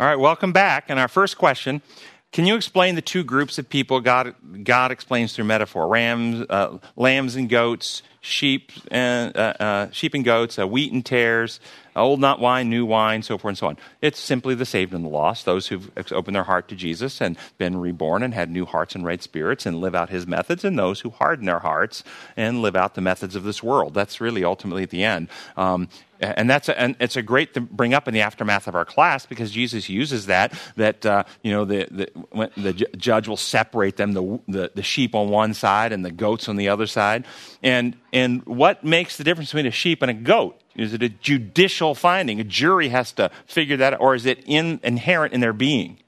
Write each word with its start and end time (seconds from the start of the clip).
All 0.00 0.06
right, 0.06 0.14
welcome 0.14 0.52
back. 0.52 0.90
And 0.90 1.00
our 1.00 1.08
first 1.08 1.36
question 1.38 1.82
Can 2.30 2.46
you 2.46 2.54
explain 2.54 2.94
the 2.94 3.02
two 3.02 3.24
groups 3.24 3.58
of 3.58 3.68
people 3.68 4.00
God, 4.00 4.36
God 4.62 4.92
explains 4.92 5.34
through 5.34 5.46
metaphor? 5.46 5.88
Rams, 5.88 6.46
uh, 6.48 6.78
lambs 6.94 7.34
and 7.34 7.48
goats, 7.48 8.04
sheep 8.20 8.72
and, 8.90 9.36
uh, 9.36 9.54
uh, 9.60 9.90
sheep 9.90 10.14
and 10.14 10.24
goats, 10.24 10.58
uh, 10.58 10.66
wheat 10.66 10.92
and 10.92 11.04
tares, 11.04 11.60
old 11.96 12.20
not 12.20 12.40
wine, 12.40 12.70
new 12.70 12.84
wine, 12.84 13.22
so 13.22 13.38
forth 13.38 13.52
and 13.52 13.58
so 13.58 13.66
on. 13.68 13.76
It's 14.00 14.18
simply 14.18 14.54
the 14.54 14.64
saved 14.64 14.94
and 14.94 15.04
the 15.04 15.08
lost, 15.08 15.44
those 15.44 15.68
who've 15.68 15.90
opened 16.12 16.34
their 16.34 16.44
heart 16.44 16.68
to 16.68 16.76
Jesus 16.76 17.20
and 17.20 17.36
been 17.58 17.76
reborn 17.76 18.22
and 18.22 18.34
had 18.34 18.50
new 18.50 18.64
hearts 18.64 18.94
and 18.94 19.04
right 19.04 19.22
spirits 19.22 19.66
and 19.66 19.80
live 19.80 19.94
out 19.94 20.10
his 20.10 20.26
methods, 20.26 20.64
and 20.64 20.78
those 20.78 21.00
who 21.00 21.10
harden 21.10 21.46
their 21.46 21.60
hearts 21.60 22.04
and 22.36 22.62
live 22.62 22.76
out 22.76 22.94
the 22.94 23.00
methods 23.00 23.36
of 23.36 23.44
this 23.44 23.62
world. 23.62 23.94
That's 23.94 24.20
really 24.20 24.44
ultimately 24.44 24.82
at 24.82 24.90
the 24.90 25.04
end. 25.04 25.28
Um, 25.56 25.88
and 26.20 26.50
that's 26.50 26.68
a, 26.68 26.78
and 26.78 26.96
it's 26.98 27.16
a 27.16 27.22
great 27.22 27.54
to 27.54 27.60
bring 27.60 27.94
up 27.94 28.08
in 28.08 28.14
the 28.14 28.22
aftermath 28.22 28.66
of 28.66 28.74
our 28.74 28.84
class 28.84 29.24
because 29.26 29.50
Jesus 29.50 29.88
uses 29.88 30.26
that 30.26 30.52
that 30.76 31.06
uh, 31.06 31.24
you 31.42 31.52
know 31.52 31.64
the 31.64 31.86
the, 31.90 32.50
the 32.56 32.72
judge 32.96 33.28
will 33.28 33.36
separate 33.36 33.96
them 33.96 34.12
the, 34.12 34.40
the, 34.48 34.72
the 34.74 34.82
sheep 34.82 35.14
on 35.14 35.28
one 35.28 35.54
side 35.54 35.92
and 35.92 36.04
the 36.04 36.10
goats 36.10 36.48
on 36.48 36.56
the 36.56 36.68
other 36.68 36.86
side 36.86 37.24
and 37.62 37.96
and 38.12 38.44
what 38.46 38.84
makes 38.84 39.16
the 39.16 39.24
difference 39.24 39.50
between 39.50 39.66
a 39.66 39.70
sheep 39.70 40.02
and 40.02 40.10
a 40.10 40.14
goat 40.14 40.60
is 40.74 40.92
it 40.94 41.02
a 41.02 41.08
judicial 41.08 41.94
finding 41.94 42.40
a 42.40 42.44
jury 42.44 42.88
has 42.88 43.12
to 43.12 43.30
figure 43.46 43.76
that 43.76 43.94
out 43.94 44.00
or 44.00 44.14
is 44.14 44.26
it 44.26 44.42
in, 44.46 44.80
inherent 44.82 45.32
in 45.32 45.40
their 45.40 45.52
being 45.52 45.98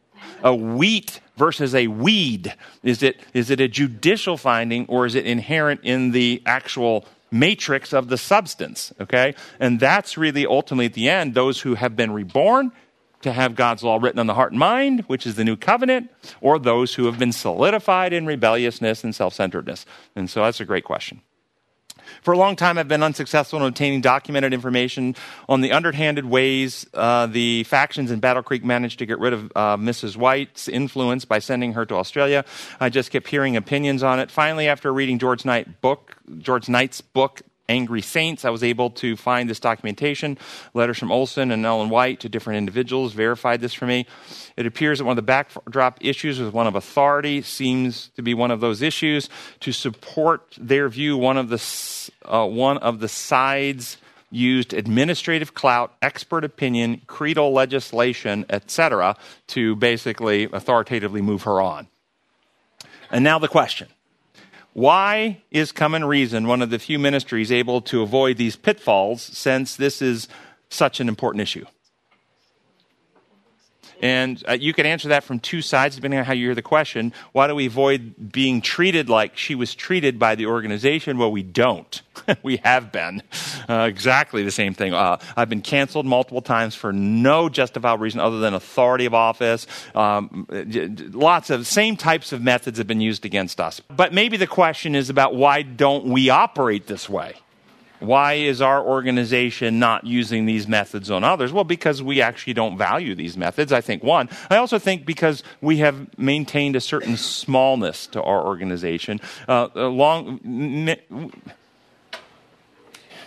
a 0.42 0.54
wheat 0.54 1.20
versus 1.36 1.74
a 1.74 1.86
weed 1.86 2.54
is 2.82 3.02
it 3.02 3.20
is 3.34 3.50
it 3.50 3.60
a 3.60 3.68
judicial 3.68 4.36
finding 4.36 4.86
or 4.86 5.06
is 5.06 5.14
it 5.14 5.26
inherent 5.26 5.80
in 5.82 6.12
the 6.12 6.42
actual 6.46 7.04
matrix 7.30 7.92
of 7.92 8.08
the 8.08 8.18
substance, 8.18 8.92
okay? 9.00 9.34
And 9.58 9.78
that's 9.78 10.18
really 10.18 10.46
ultimately 10.46 10.86
at 10.86 10.94
the 10.94 11.08
end, 11.08 11.34
those 11.34 11.60
who 11.60 11.74
have 11.74 11.96
been 11.96 12.10
reborn 12.10 12.72
to 13.22 13.32
have 13.32 13.54
God's 13.54 13.82
law 13.82 13.98
written 14.00 14.18
on 14.18 14.26
the 14.26 14.34
heart 14.34 14.52
and 14.52 14.58
mind, 14.58 15.04
which 15.06 15.26
is 15.26 15.34
the 15.34 15.44
new 15.44 15.56
covenant, 15.56 16.10
or 16.40 16.58
those 16.58 16.94
who 16.94 17.06
have 17.06 17.18
been 17.18 17.32
solidified 17.32 18.12
in 18.12 18.26
rebelliousness 18.26 19.04
and 19.04 19.14
self 19.14 19.34
centeredness. 19.34 19.84
And 20.16 20.28
so 20.28 20.42
that's 20.42 20.60
a 20.60 20.64
great 20.64 20.84
question. 20.84 21.20
For 22.22 22.32
a 22.32 22.38
long 22.38 22.56
time, 22.56 22.78
I've 22.78 22.88
been 22.88 23.02
unsuccessful 23.02 23.58
in 23.60 23.66
obtaining 23.66 24.00
documented 24.00 24.52
information 24.52 25.16
on 25.48 25.60
the 25.60 25.72
underhanded 25.72 26.24
ways 26.24 26.86
uh, 26.94 27.26
the 27.26 27.64
factions 27.64 28.10
in 28.10 28.20
Battle 28.20 28.42
Creek 28.42 28.64
managed 28.64 28.98
to 29.00 29.06
get 29.06 29.18
rid 29.18 29.32
of 29.32 29.52
uh, 29.54 29.76
Mrs. 29.76 30.16
White's 30.16 30.68
influence 30.68 31.24
by 31.24 31.38
sending 31.38 31.72
her 31.74 31.86
to 31.86 31.94
Australia. 31.94 32.44
I 32.78 32.88
just 32.88 33.10
kept 33.10 33.28
hearing 33.28 33.56
opinions 33.56 34.02
on 34.02 34.18
it. 34.20 34.30
Finally, 34.30 34.68
after 34.68 34.92
reading 34.92 35.18
George 35.18 35.44
Knight 35.44 35.80
book, 35.80 36.16
George 36.38 36.68
Knight's 36.68 37.00
book, 37.00 37.42
Angry 37.70 38.02
Saints, 38.02 38.44
I 38.44 38.50
was 38.50 38.64
able 38.64 38.90
to 38.90 39.16
find 39.16 39.48
this 39.48 39.60
documentation. 39.60 40.36
Letters 40.74 40.98
from 40.98 41.12
Olsen 41.12 41.52
and 41.52 41.64
Ellen 41.64 41.88
White 41.88 42.20
to 42.20 42.28
different 42.28 42.58
individuals 42.58 43.12
verified 43.12 43.60
this 43.60 43.72
for 43.72 43.86
me. 43.86 44.06
It 44.56 44.66
appears 44.66 44.98
that 44.98 45.04
one 45.04 45.12
of 45.12 45.16
the 45.16 45.22
backdrop 45.22 45.98
issues 46.00 46.40
was 46.40 46.52
one 46.52 46.66
of 46.66 46.74
authority, 46.74 47.42
seems 47.42 48.08
to 48.16 48.22
be 48.22 48.34
one 48.34 48.50
of 48.50 48.60
those 48.60 48.82
issues. 48.82 49.28
To 49.60 49.72
support 49.72 50.58
their 50.60 50.88
view, 50.88 51.16
one 51.16 51.36
of 51.36 51.48
the, 51.48 52.10
uh, 52.24 52.46
one 52.46 52.78
of 52.78 52.98
the 52.98 53.08
sides 53.08 53.98
used 54.32 54.72
administrative 54.72 55.54
clout, 55.54 55.94
expert 56.02 56.44
opinion, 56.44 57.02
creedal 57.06 57.52
legislation, 57.52 58.46
etc., 58.50 59.16
to 59.48 59.76
basically 59.76 60.44
authoritatively 60.52 61.22
move 61.22 61.42
her 61.44 61.60
on. 61.60 61.86
And 63.10 63.24
now 63.24 63.38
the 63.38 63.48
question 63.48 63.88
why 64.72 65.42
is 65.50 65.72
Come 65.72 65.94
and 65.94 66.08
Reason 66.08 66.46
one 66.46 66.62
of 66.62 66.70
the 66.70 66.78
few 66.78 66.98
ministries 66.98 67.50
able 67.50 67.80
to 67.82 68.02
avoid 68.02 68.36
these 68.36 68.56
pitfalls 68.56 69.22
since 69.22 69.76
this 69.76 70.00
is 70.00 70.28
such 70.68 71.00
an 71.00 71.08
important 71.08 71.42
issue? 71.42 71.66
And 74.00 74.42
uh, 74.48 74.52
you 74.52 74.72
can 74.72 74.86
answer 74.86 75.08
that 75.08 75.24
from 75.24 75.40
two 75.40 75.62
sides, 75.62 75.96
depending 75.96 76.18
on 76.18 76.24
how 76.24 76.32
you 76.32 76.46
hear 76.46 76.54
the 76.54 76.62
question. 76.62 77.12
Why 77.32 77.46
do 77.46 77.54
we 77.54 77.66
avoid 77.66 78.32
being 78.32 78.60
treated 78.60 79.08
like 79.08 79.36
she 79.36 79.54
was 79.54 79.74
treated 79.74 80.18
by 80.18 80.34
the 80.34 80.46
organization? 80.46 81.18
Well, 81.18 81.30
we 81.30 81.42
don't. 81.42 82.00
we 82.42 82.58
have 82.58 82.92
been. 82.92 83.22
Uh, 83.68 83.86
exactly 83.88 84.42
the 84.42 84.50
same 84.50 84.74
thing. 84.74 84.94
Uh, 84.94 85.18
I've 85.36 85.48
been 85.48 85.62
canceled 85.62 86.06
multiple 86.06 86.42
times 86.42 86.74
for 86.74 86.92
no 86.92 87.48
justifiable 87.48 88.02
reason 88.02 88.20
other 88.20 88.40
than 88.40 88.54
authority 88.54 89.06
of 89.06 89.14
office. 89.14 89.66
Um, 89.94 90.46
lots 91.12 91.50
of 91.50 91.66
same 91.66 91.96
types 91.96 92.32
of 92.32 92.42
methods 92.42 92.78
have 92.78 92.86
been 92.86 93.00
used 93.00 93.24
against 93.24 93.60
us. 93.60 93.80
But 93.80 94.12
maybe 94.12 94.36
the 94.36 94.46
question 94.46 94.94
is 94.94 95.10
about 95.10 95.34
why 95.34 95.62
don't 95.62 96.06
we 96.06 96.30
operate 96.30 96.86
this 96.86 97.08
way? 97.08 97.34
Why 98.00 98.34
is 98.34 98.62
our 98.62 98.82
organization 98.82 99.78
not 99.78 100.06
using 100.06 100.46
these 100.46 100.66
methods 100.66 101.10
on 101.10 101.22
others? 101.22 101.52
Well, 101.52 101.64
because 101.64 102.02
we 102.02 102.22
actually 102.22 102.54
don't 102.54 102.78
value 102.78 103.14
these 103.14 103.36
methods, 103.36 103.72
I 103.72 103.82
think, 103.82 104.02
one. 104.02 104.30
I 104.48 104.56
also 104.56 104.78
think 104.78 105.04
because 105.04 105.42
we 105.60 105.78
have 105.78 106.18
maintained 106.18 106.76
a 106.76 106.80
certain 106.80 107.16
smallness 107.18 108.06
to 108.08 108.22
our 108.22 108.44
organization. 108.44 109.20
Uh, 109.46 109.68
along, 109.74 110.40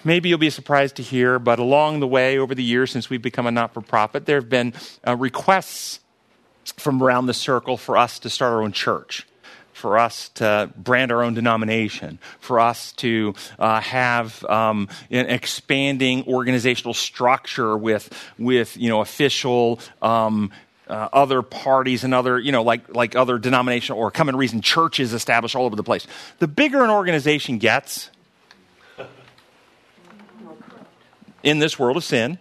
maybe 0.03 0.29
you'll 0.29 0.39
be 0.39 0.49
surprised 0.49 0.95
to 0.95 1.03
hear, 1.03 1.37
but 1.37 1.59
along 1.59 1.99
the 1.99 2.07
way, 2.07 2.39
over 2.39 2.55
the 2.55 2.63
years 2.63 2.91
since 2.91 3.11
we've 3.11 3.21
become 3.21 3.45
a 3.45 3.51
not 3.51 3.75
for 3.75 3.81
profit, 3.81 4.25
there 4.25 4.37
have 4.37 4.49
been 4.49 4.73
uh, 5.07 5.15
requests 5.15 5.99
from 6.77 7.03
around 7.03 7.27
the 7.27 7.33
circle 7.33 7.77
for 7.77 7.95
us 7.95 8.17
to 8.19 8.29
start 8.29 8.53
our 8.53 8.63
own 8.63 8.71
church 8.71 9.27
for 9.83 9.99
us 9.99 10.29
to 10.29 10.71
brand 10.77 11.11
our 11.11 11.21
own 11.21 11.33
denomination, 11.33 12.17
for 12.39 12.57
us 12.57 12.93
to 12.93 13.35
uh, 13.59 13.81
have 13.81 14.41
um, 14.45 14.87
an 15.11 15.25
expanding 15.25 16.25
organizational 16.25 16.93
structure 16.93 17.77
with, 17.77 18.09
with 18.39 18.77
you 18.77 18.87
know, 18.87 19.01
official 19.01 19.81
um, 20.01 20.53
uh, 20.87 21.09
other 21.11 21.41
parties 21.41 22.05
and 22.05 22.13
other, 22.13 22.39
you 22.39 22.53
know, 22.53 22.63
like, 22.63 22.95
like 22.95 23.17
other 23.17 23.37
denominational 23.37 23.99
or 23.99 24.09
Come 24.09 24.29
and 24.29 24.37
Reason 24.37 24.61
churches 24.61 25.11
established 25.11 25.53
all 25.53 25.65
over 25.65 25.75
the 25.75 25.83
place. 25.83 26.07
The 26.39 26.47
bigger 26.47 26.81
an 26.85 26.89
organization 26.89 27.57
gets 27.57 28.09
in 31.43 31.59
this 31.59 31.77
world 31.77 31.97
of 31.97 32.05
sin, 32.05 32.39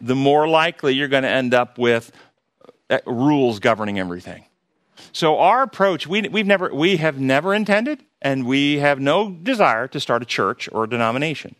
the 0.00 0.16
more 0.16 0.48
likely 0.48 0.94
you're 0.94 1.06
going 1.06 1.22
to 1.22 1.30
end 1.30 1.54
up 1.54 1.78
with 1.78 2.10
uh, 2.90 2.98
rules 3.06 3.60
governing 3.60 4.00
everything. 4.00 4.44
So 5.12 5.38
our 5.38 5.62
approach, 5.62 6.06
we, 6.06 6.22
we've 6.28 6.46
never, 6.46 6.74
we 6.74 6.96
have 6.96 7.20
never 7.20 7.54
intended 7.54 8.02
and 8.20 8.46
we 8.46 8.78
have 8.78 8.98
no 8.98 9.30
desire 9.30 9.86
to 9.88 10.00
start 10.00 10.22
a 10.22 10.26
church 10.26 10.68
or 10.72 10.84
a 10.84 10.88
denomination. 10.88 11.54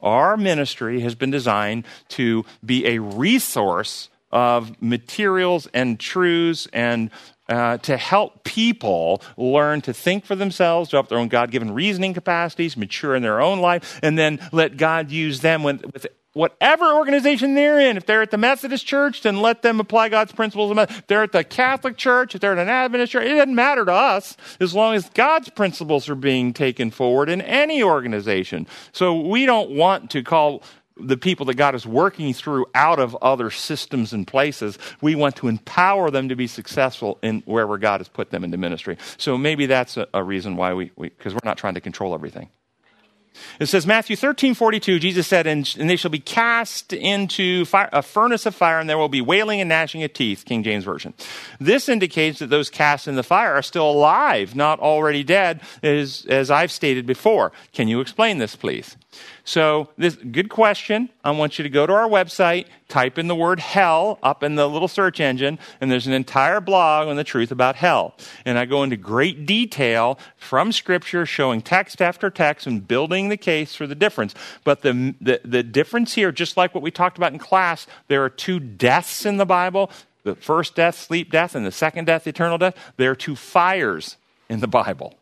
Our 0.00 0.36
ministry 0.36 1.00
has 1.00 1.14
been 1.14 1.30
designed 1.30 1.84
to 2.10 2.44
be 2.64 2.86
a 2.86 2.98
resource 3.00 4.08
of 4.30 4.80
materials 4.82 5.68
and 5.72 5.98
truths 6.00 6.66
and 6.72 7.10
uh, 7.48 7.76
to 7.78 7.96
help 7.96 8.42
people 8.44 9.22
learn 9.36 9.82
to 9.82 9.92
think 9.92 10.24
for 10.24 10.34
themselves, 10.34 10.90
develop 10.90 11.08
their 11.08 11.18
own 11.18 11.28
God 11.28 11.50
given 11.50 11.72
reasoning 11.72 12.14
capacities, 12.14 12.76
mature 12.76 13.14
in 13.14 13.22
their 13.22 13.40
own 13.40 13.60
life, 13.60 14.00
and 14.02 14.18
then 14.18 14.40
let 14.50 14.76
God 14.76 15.10
use 15.10 15.40
them 15.40 15.62
with, 15.62 15.84
with 15.92 16.06
whatever 16.34 16.94
organization 16.94 17.54
they're 17.54 17.80
in. 17.80 17.96
If 17.96 18.06
they're 18.06 18.22
at 18.22 18.30
the 18.30 18.38
Methodist 18.38 18.84
church, 18.86 19.22
then 19.22 19.40
let 19.40 19.62
them 19.62 19.80
apply 19.80 20.10
God's 20.10 20.32
principles. 20.32 20.76
If 20.76 21.06
they're 21.06 21.22
at 21.22 21.32
the 21.32 21.44
Catholic 21.44 21.96
church, 21.96 22.34
if 22.34 22.40
they're 22.40 22.52
at 22.52 22.58
an 22.58 22.68
Adventist 22.68 23.12
church, 23.12 23.24
it 23.24 23.34
doesn't 23.34 23.54
matter 23.54 23.84
to 23.84 23.92
us 23.92 24.36
as 24.60 24.74
long 24.74 24.94
as 24.94 25.08
God's 25.10 25.48
principles 25.48 26.08
are 26.08 26.14
being 26.14 26.52
taken 26.52 26.90
forward 26.90 27.28
in 27.28 27.40
any 27.40 27.82
organization. 27.82 28.66
So 28.92 29.18
we 29.18 29.46
don't 29.46 29.70
want 29.70 30.10
to 30.10 30.22
call 30.22 30.62
the 30.96 31.16
people 31.16 31.46
that 31.46 31.54
God 31.56 31.74
is 31.74 31.86
working 31.86 32.32
through 32.32 32.66
out 32.74 33.00
of 33.00 33.16
other 33.16 33.50
systems 33.50 34.12
and 34.12 34.26
places. 34.26 34.78
We 35.00 35.14
want 35.14 35.36
to 35.36 35.48
empower 35.48 36.10
them 36.10 36.28
to 36.28 36.36
be 36.36 36.46
successful 36.46 37.18
in 37.22 37.42
wherever 37.46 37.78
God 37.78 37.98
has 38.00 38.08
put 38.08 38.30
them 38.30 38.44
into 38.44 38.58
ministry. 38.58 38.96
So 39.16 39.36
maybe 39.36 39.66
that's 39.66 39.96
a, 39.96 40.06
a 40.14 40.22
reason 40.22 40.56
why 40.56 40.72
we, 40.74 40.92
because 40.96 41.34
we, 41.34 41.40
we're 41.42 41.48
not 41.48 41.58
trying 41.58 41.74
to 41.74 41.80
control 41.80 42.14
everything. 42.14 42.48
It 43.60 43.66
says, 43.66 43.86
Matthew 43.86 44.16
13, 44.16 44.54
42, 44.54 44.98
Jesus 44.98 45.26
said, 45.26 45.46
and, 45.46 45.64
they 45.78 45.96
shall 45.96 46.10
be 46.10 46.18
cast 46.18 46.92
into 46.92 47.64
fire, 47.64 47.88
a 47.92 48.02
furnace 48.02 48.46
of 48.46 48.54
fire, 48.54 48.80
and 48.80 48.88
there 48.88 48.98
will 48.98 49.08
be 49.08 49.20
wailing 49.20 49.60
and 49.60 49.68
gnashing 49.68 50.02
of 50.02 50.12
teeth, 50.12 50.44
King 50.44 50.62
James 50.62 50.84
Version. 50.84 51.14
This 51.60 51.88
indicates 51.88 52.38
that 52.38 52.50
those 52.50 52.70
cast 52.70 53.08
in 53.08 53.16
the 53.16 53.22
fire 53.22 53.54
are 53.54 53.62
still 53.62 53.90
alive, 53.90 54.54
not 54.54 54.80
already 54.80 55.22
dead, 55.22 55.60
as, 55.82 56.26
as 56.28 56.50
I've 56.50 56.72
stated 56.72 57.06
before. 57.06 57.52
Can 57.72 57.88
you 57.88 58.00
explain 58.00 58.38
this, 58.38 58.56
please? 58.56 58.96
So, 59.44 59.88
this 59.98 60.16
good 60.16 60.48
question. 60.48 61.10
I 61.22 61.30
want 61.32 61.58
you 61.58 61.62
to 61.62 61.68
go 61.68 61.86
to 61.86 61.92
our 61.92 62.08
website, 62.08 62.66
type 62.88 63.18
in 63.18 63.28
the 63.28 63.34
word 63.34 63.60
hell 63.60 64.18
up 64.22 64.42
in 64.42 64.54
the 64.54 64.68
little 64.68 64.88
search 64.88 65.20
engine, 65.20 65.58
and 65.80 65.90
there's 65.90 66.06
an 66.06 66.12
entire 66.12 66.60
blog 66.60 67.08
on 67.08 67.16
the 67.16 67.24
truth 67.24 67.50
about 67.50 67.76
hell. 67.76 68.14
And 68.44 68.58
I 68.58 68.64
go 68.64 68.82
into 68.82 68.96
great 68.96 69.46
detail 69.46 70.18
from 70.36 70.72
Scripture, 70.72 71.26
showing 71.26 71.60
text 71.60 72.00
after 72.00 72.30
text 72.30 72.66
and 72.66 72.86
building 72.86 73.28
the 73.28 73.36
case 73.36 73.74
for 73.74 73.86
the 73.86 73.94
difference. 73.94 74.34
But 74.64 74.82
the, 74.82 75.14
the, 75.20 75.40
the 75.44 75.62
difference 75.62 76.14
here, 76.14 76.32
just 76.32 76.56
like 76.56 76.74
what 76.74 76.82
we 76.82 76.90
talked 76.90 77.16
about 77.16 77.32
in 77.32 77.38
class, 77.38 77.86
there 78.08 78.24
are 78.24 78.30
two 78.30 78.60
deaths 78.60 79.24
in 79.26 79.36
the 79.36 79.46
Bible 79.46 79.90
the 80.24 80.34
first 80.34 80.74
death, 80.74 80.98
sleep 80.98 81.30
death, 81.30 81.54
and 81.54 81.64
the 81.64 81.70
second 81.70 82.06
death, 82.06 82.26
eternal 82.26 82.58
death. 82.58 82.74
There 82.96 83.10
are 83.10 83.14
two 83.14 83.36
fires 83.36 84.16
in 84.48 84.60
the 84.60 84.66
Bible. 84.66 85.14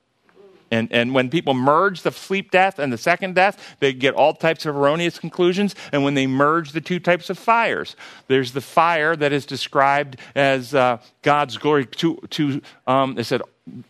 And, 0.73 0.91
and 0.91 1.13
when 1.13 1.29
people 1.29 1.53
merge 1.53 2.01
the 2.01 2.11
sleep 2.11 2.51
death 2.51 2.79
and 2.79 2.91
the 2.91 2.97
second 2.97 3.35
death, 3.35 3.77
they 3.79 3.93
get 3.93 4.15
all 4.15 4.33
types 4.33 4.65
of 4.65 4.75
erroneous 4.75 5.19
conclusions. 5.19 5.75
And 5.93 6.03
when 6.03 6.15
they 6.15 6.27
merge 6.27 6.73
the 6.73 6.81
two 6.81 6.99
types 6.99 7.29
of 7.29 7.39
fires, 7.39 7.95
there's 8.27 8.53
the 8.53 8.63
fire 8.63 9.15
that 9.15 9.35
is 9.35 9.45
described 9.45 10.17
as 10.35 10.75
uh, 10.75 10.97
God's 11.21 11.59
glory. 11.59 11.85
To, 11.85 12.17
to 12.31 12.63
um, 12.87 13.17
they 13.17 13.23
said, 13.23 13.43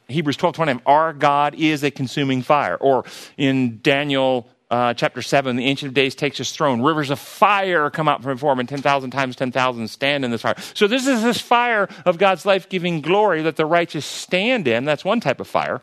Hebrews 0.09 0.37
12 0.37 0.57
20, 0.57 0.81
our 0.85 1.13
God 1.13 1.55
is 1.55 1.85
a 1.85 1.93
consuming 1.93 2.43
fire. 2.43 2.75
Or 2.75 3.05
in 3.37 3.79
Daniel 3.81 4.49
uh, 4.69 4.93
chapter 4.95 5.23
7, 5.23 5.55
the 5.55 5.67
Ancient 5.67 5.91
of 5.91 5.95
Days 5.95 6.17
takes 6.17 6.39
his 6.39 6.51
throne. 6.51 6.83
Rivers 6.83 7.11
of 7.11 7.21
fire 7.21 7.91
come 7.91 8.09
out 8.09 8.25
from 8.25 8.35
before 8.35 8.53
him, 8.53 8.59
and 8.59 8.69
10,000 8.69 9.13
times 9.13 9.37
10,000 9.37 9.87
stand 9.87 10.25
in 10.25 10.33
this 10.33 10.43
fire. 10.43 10.57
So, 10.75 10.89
this 10.89 11.07
is 11.07 11.23
this 11.23 11.41
fire 11.41 11.89
of 12.05 12.19
God's 12.19 12.45
life 12.45 12.69
giving 12.69 13.03
glory 13.03 13.43
that 13.43 13.55
the 13.55 13.67
righteous 13.67 14.05
stand 14.05 14.67
in. 14.67 14.85
That's 14.85 15.05
one 15.05 15.21
type 15.21 15.39
of 15.39 15.47
fire. 15.47 15.81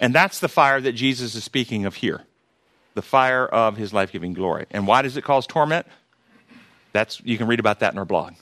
And 0.00 0.14
that's 0.14 0.40
the 0.40 0.48
fire 0.48 0.80
that 0.80 0.92
Jesus 0.92 1.34
is 1.34 1.44
speaking 1.44 1.84
of 1.84 1.96
here 1.96 2.24
the 2.94 3.02
fire 3.02 3.44
of 3.46 3.76
his 3.76 3.92
life 3.92 4.10
giving 4.10 4.32
glory. 4.32 4.64
And 4.70 4.86
why 4.86 5.02
does 5.02 5.18
it 5.18 5.22
cause 5.22 5.46
torment? 5.46 5.86
That's, 6.92 7.20
you 7.22 7.36
can 7.36 7.46
read 7.46 7.60
about 7.60 7.80
that 7.80 7.92
in 7.92 7.98
our 7.98 8.06
blog. 8.06 8.32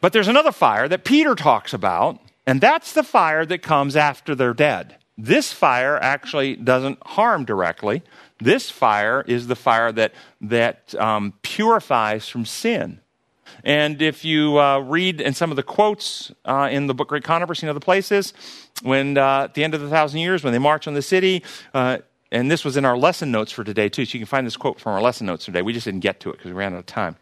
But 0.00 0.12
there's 0.12 0.28
another 0.28 0.52
fire 0.52 0.86
that 0.86 1.02
Peter 1.02 1.34
talks 1.34 1.74
about 1.74 2.20
and 2.48 2.62
that's 2.62 2.94
the 2.94 3.02
fire 3.02 3.44
that 3.44 3.58
comes 3.60 3.94
after 3.94 4.34
they're 4.34 4.54
dead. 4.54 4.96
This 5.18 5.52
fire 5.52 5.98
actually 5.98 6.56
doesn't 6.56 6.98
harm 7.06 7.44
directly. 7.44 8.02
This 8.38 8.70
fire 8.70 9.22
is 9.26 9.48
the 9.48 9.54
fire 9.54 9.92
that, 9.92 10.14
that 10.40 10.94
um, 10.94 11.34
purifies 11.42 12.26
from 12.26 12.46
sin. 12.46 13.00
And 13.64 14.00
if 14.02 14.24
you 14.24 14.58
uh, 14.58 14.78
read 14.80 15.20
in 15.20 15.34
some 15.34 15.50
of 15.50 15.56
the 15.56 15.62
quotes 15.62 16.32
uh, 16.44 16.68
in 16.70 16.86
the 16.86 16.94
book 16.94 17.08
Great 17.08 17.24
Controversy 17.24 17.66
and 17.66 17.70
other 17.70 17.80
places, 17.80 18.32
when 18.82 19.18
uh, 19.18 19.44
at 19.44 19.54
the 19.54 19.64
end 19.64 19.74
of 19.74 19.80
the 19.80 19.88
thousand 19.88 20.20
years, 20.20 20.44
when 20.44 20.52
they 20.52 20.58
march 20.58 20.86
on 20.86 20.94
the 20.94 21.02
city, 21.02 21.42
uh, 21.74 21.98
and 22.30 22.50
this 22.50 22.64
was 22.64 22.76
in 22.76 22.84
our 22.84 22.96
lesson 22.96 23.30
notes 23.30 23.52
for 23.52 23.64
today 23.64 23.88
too, 23.88 24.04
so 24.04 24.14
you 24.14 24.20
can 24.20 24.26
find 24.26 24.46
this 24.46 24.56
quote 24.56 24.80
from 24.80 24.92
our 24.92 25.00
lesson 25.00 25.26
notes 25.26 25.44
today. 25.44 25.62
We 25.62 25.72
just 25.72 25.84
didn't 25.84 26.00
get 26.00 26.20
to 26.20 26.30
it 26.30 26.32
because 26.32 26.46
we 26.46 26.52
ran 26.52 26.74
out 26.74 26.80
of 26.80 26.86
time. 26.86 27.16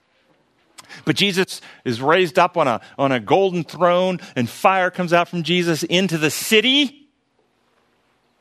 But 1.04 1.16
Jesus 1.16 1.60
is 1.84 2.00
raised 2.00 2.38
up 2.38 2.56
on 2.56 2.68
a, 2.68 2.80
on 2.98 3.12
a 3.12 3.20
golden 3.20 3.64
throne, 3.64 4.20
and 4.34 4.48
fire 4.48 4.90
comes 4.90 5.12
out 5.12 5.28
from 5.28 5.42
Jesus 5.42 5.82
into 5.82 6.18
the 6.18 6.30
city, 6.30 7.08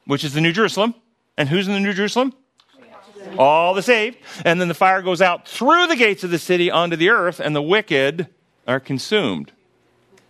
which 0.06 0.24
is 0.24 0.34
the 0.34 0.42
New 0.42 0.52
Jerusalem. 0.52 0.96
And 1.38 1.50
who's 1.50 1.68
in 1.68 1.74
the 1.74 1.80
New 1.80 1.94
Jerusalem? 1.94 2.34
All 3.38 3.74
the 3.74 3.82
saved. 3.82 4.18
And 4.44 4.62
then 4.62 4.68
the 4.68 4.74
fire 4.74 5.02
goes 5.02 5.22
out 5.22 5.48
through 5.48 5.88
the 5.88 5.96
gates 5.96 6.24
of 6.24 6.32
the 6.32 6.40
city 6.40 6.72
onto 6.72 6.96
the 6.96 7.10
earth, 7.10 7.40
and 7.40 7.56
the 7.56 7.62
wicked 7.62 8.28
are 8.68 8.80
consumed. 8.80 9.52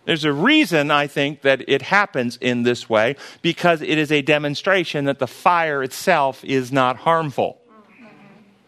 There's 0.04 0.24
a 0.24 0.32
reason, 0.32 0.90
I 0.90 1.08
think, 1.08 1.42
that 1.42 1.68
it 1.68 1.82
happens 1.82 2.36
in 2.36 2.62
this 2.62 2.88
way, 2.88 3.16
because 3.42 3.82
it 3.82 3.98
is 3.98 4.12
a 4.12 4.22
demonstration 4.22 5.04
that 5.06 5.18
the 5.18 5.26
fire 5.26 5.82
itself 5.82 6.44
is 6.44 6.70
not 6.70 6.98
harmful. 6.98 7.60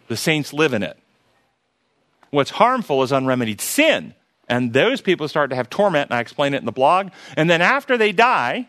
The 0.09 0.17
saints 0.17 0.53
live 0.53 0.73
in 0.73 0.83
it. 0.83 0.99
What's 2.31 2.51
harmful 2.51 3.03
is 3.03 3.13
unremedied 3.13 3.61
sin. 3.61 4.15
And 4.49 4.73
those 4.73 5.01
people 5.01 5.29
start 5.29 5.51
to 5.51 5.57
have 5.57 5.71
torment, 5.71 6.11
and 6.11 6.17
I 6.17 6.21
explain 6.21 6.55
it 6.55 6.59
in 6.59 6.65
the 6.65 6.73
blog. 6.73 7.11
And 7.37 7.49
then 7.49 7.61
after 7.63 7.97
they 7.97 8.13
die, 8.13 8.69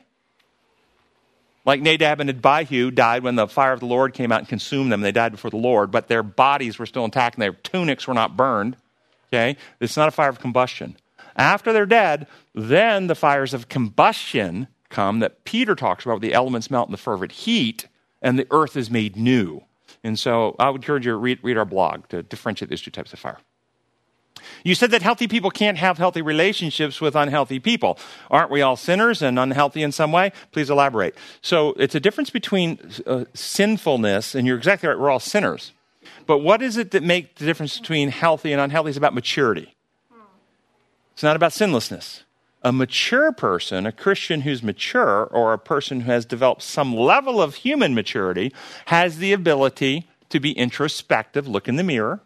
like 1.65 1.81
Nadab 1.81 2.19
and 2.19 2.29
Abihu 2.29 2.91
died 2.91 3.23
when 3.23 3.35
the 3.35 3.47
fire 3.47 3.73
of 3.73 3.79
the 3.79 3.85
Lord 3.85 4.13
came 4.13 4.31
out 4.31 4.39
and 4.39 4.47
consumed 4.47 4.91
them. 4.91 5.01
They 5.01 5.11
died 5.11 5.31
before 5.31 5.51
the 5.51 5.57
Lord, 5.57 5.91
but 5.91 6.07
their 6.07 6.23
bodies 6.23 6.79
were 6.79 6.85
still 6.85 7.06
intact 7.06 7.35
and 7.35 7.41
their 7.41 7.53
tunics 7.53 8.07
were 8.07 8.13
not 8.13 8.38
burned. 8.38 8.75
Okay? 9.27 9.57
It's 9.79 9.97
not 9.97 10.07
a 10.07 10.11
fire 10.11 10.29
of 10.29 10.39
combustion. 10.39 10.95
After 11.35 11.71
they're 11.71 11.85
dead, 11.85 12.27
then 12.53 13.07
the 13.07 13.15
fires 13.15 13.53
of 13.53 13.69
combustion 13.69 14.67
come 14.89 15.19
that 15.19 15.44
Peter 15.44 15.75
talks 15.75 16.06
about, 16.06 16.21
the 16.21 16.33
elements 16.33 16.71
melt 16.71 16.88
in 16.88 16.91
the 16.91 16.97
fervent 16.97 17.31
heat, 17.31 17.88
and 18.21 18.38
the 18.38 18.47
earth 18.51 18.75
is 18.75 18.89
made 18.89 19.15
new. 19.15 19.63
And 20.03 20.17
so 20.17 20.55
I 20.59 20.69
would 20.69 20.81
encourage 20.81 21.05
you 21.05 21.12
to 21.12 21.17
read, 21.17 21.39
read 21.44 21.57
our 21.57 21.65
blog 21.65 22.07
to 22.09 22.23
differentiate 22.23 22.69
these 22.69 22.81
two 22.81 22.91
types 22.91 23.13
of 23.13 23.19
fire. 23.19 23.38
You 24.63 24.75
said 24.75 24.91
that 24.91 25.01
healthy 25.01 25.27
people 25.27 25.51
can't 25.51 25.77
have 25.77 25.97
healthy 25.97 26.21
relationships 26.21 27.01
with 27.01 27.15
unhealthy 27.15 27.59
people. 27.59 27.97
Aren't 28.30 28.51
we 28.51 28.62
all 28.62 28.75
sinners 28.75 29.21
and 29.21 29.39
unhealthy 29.39 29.83
in 29.83 29.91
some 29.91 30.12
way? 30.12 30.31
Please 30.51 30.69
elaborate. 30.69 31.15
So 31.41 31.74
it's 31.74 31.95
a 31.95 32.00
difference 32.00 32.30
between 32.30 32.80
uh, 33.06 33.25
sinfulness, 33.33 34.36
and 34.36 34.45
you're 34.47 34.57
exactly 34.57 34.89
right, 34.89 35.00
we're 35.00 35.09
all 35.09 35.19
sinners. 35.19 35.74
But 36.25 36.39
what 36.39 36.62
is 36.62 36.77
it 36.77 36.91
that 36.91 37.03
makes 37.03 37.39
the 37.39 37.45
difference 37.45 37.80
between 37.80 38.09
healthy 38.09 38.51
and 38.51 38.62
unhealthy? 38.62 38.89
It's 38.89 38.97
about 38.97 39.13
maturity. 39.13 39.75
It's 41.13 41.24
not 41.24 41.36
about 41.36 41.51
sinlessness. 41.51 42.24
A 42.62 42.71
mature 42.71 43.31
person, 43.31 43.86
a 43.86 43.91
Christian 43.91 44.41
who's 44.41 44.62
mature, 44.62 45.25
or 45.25 45.53
a 45.53 45.57
person 45.57 46.01
who 46.01 46.12
has 46.12 46.25
developed 46.25 46.62
some 46.62 46.94
level 46.94 47.41
of 47.41 47.56
human 47.56 47.95
maturity, 47.95 48.53
has 48.86 49.18
the 49.18 49.33
ability 49.33 50.07
to 50.30 50.39
be 50.39 50.51
introspective, 50.51 51.47
look 51.47 51.68
in 51.68 51.75
the 51.77 51.83
mirror, 51.83 52.21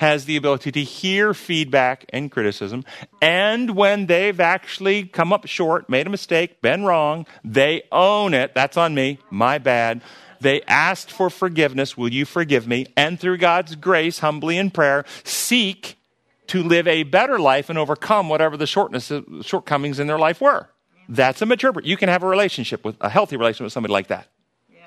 has 0.00 0.24
the 0.24 0.36
ability 0.36 0.72
to 0.72 0.82
hear 0.82 1.34
feedback 1.34 2.06
and 2.08 2.30
criticism. 2.32 2.82
And 3.20 3.76
when 3.76 4.06
they've 4.06 4.40
actually 4.40 5.04
come 5.04 5.30
up 5.30 5.46
short, 5.46 5.90
made 5.90 6.06
a 6.06 6.10
mistake, 6.10 6.62
been 6.62 6.84
wrong, 6.84 7.26
they 7.44 7.82
own 7.92 8.32
it. 8.32 8.54
That's 8.54 8.78
on 8.78 8.94
me. 8.94 9.18
My 9.28 9.58
bad. 9.58 10.00
They 10.40 10.62
asked 10.62 11.12
for 11.12 11.28
forgiveness. 11.28 11.98
Will 11.98 12.08
you 12.08 12.24
forgive 12.24 12.66
me? 12.66 12.86
And 12.96 13.20
through 13.20 13.36
God's 13.36 13.76
grace, 13.76 14.20
humbly 14.20 14.56
in 14.56 14.70
prayer, 14.70 15.04
seek 15.22 15.98
to 16.46 16.62
live 16.62 16.88
a 16.88 17.02
better 17.02 17.38
life 17.38 17.68
and 17.68 17.78
overcome 17.78 18.30
whatever 18.30 18.56
the 18.56 18.66
shortness, 18.66 19.12
shortcomings 19.42 20.00
in 20.00 20.06
their 20.06 20.18
life 20.18 20.40
were. 20.40 20.70
That's 21.10 21.42
a 21.42 21.46
mature. 21.46 21.74
You 21.82 21.98
can 21.98 22.08
have 22.08 22.22
a 22.22 22.26
relationship 22.26 22.86
with 22.86 22.96
a 23.02 23.10
healthy 23.10 23.36
relationship 23.36 23.64
with 23.64 23.74
somebody 23.74 23.92
like 23.92 24.06
that. 24.06 24.28
Yeah. 24.72 24.80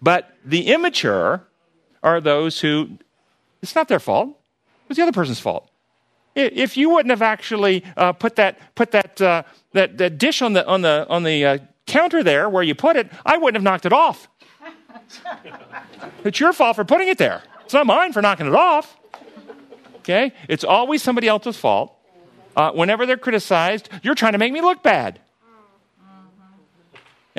But 0.00 0.32
the 0.44 0.68
immature 0.68 1.42
are 2.04 2.20
those 2.20 2.60
who 2.60 2.98
it's 3.62 3.74
not 3.74 3.88
their 3.88 3.98
fault 3.98 4.36
was 4.90 4.96
the 4.96 5.02
other 5.02 5.12
person's 5.12 5.40
fault. 5.40 5.70
If 6.34 6.76
you 6.76 6.90
wouldn't 6.90 7.10
have 7.10 7.22
actually 7.22 7.82
uh, 7.96 8.12
put 8.12 8.36
that 8.36 8.74
put 8.74 8.90
that, 8.90 9.20
uh, 9.20 9.42
that 9.72 9.96
that 9.98 10.18
dish 10.18 10.42
on 10.42 10.52
the 10.52 10.66
on 10.66 10.82
the 10.82 11.06
on 11.08 11.22
the 11.22 11.44
uh, 11.44 11.58
counter 11.86 12.22
there 12.22 12.48
where 12.48 12.62
you 12.62 12.74
put 12.74 12.96
it, 12.96 13.10
I 13.24 13.38
wouldn't 13.38 13.56
have 13.56 13.62
knocked 13.62 13.86
it 13.86 13.92
off. 13.92 14.28
it's 16.24 16.38
your 16.38 16.52
fault 16.52 16.76
for 16.76 16.84
putting 16.84 17.08
it 17.08 17.18
there. 17.18 17.42
It's 17.64 17.74
not 17.74 17.86
mine 17.86 18.12
for 18.12 18.20
knocking 18.22 18.46
it 18.46 18.54
off. 18.54 18.96
Okay, 19.98 20.32
it's 20.48 20.64
always 20.64 21.02
somebody 21.02 21.26
else's 21.26 21.56
fault. 21.56 21.96
Uh, 22.56 22.72
whenever 22.72 23.06
they're 23.06 23.16
criticized, 23.16 23.88
you're 24.02 24.14
trying 24.14 24.32
to 24.32 24.38
make 24.38 24.52
me 24.52 24.60
look 24.60 24.82
bad 24.82 25.20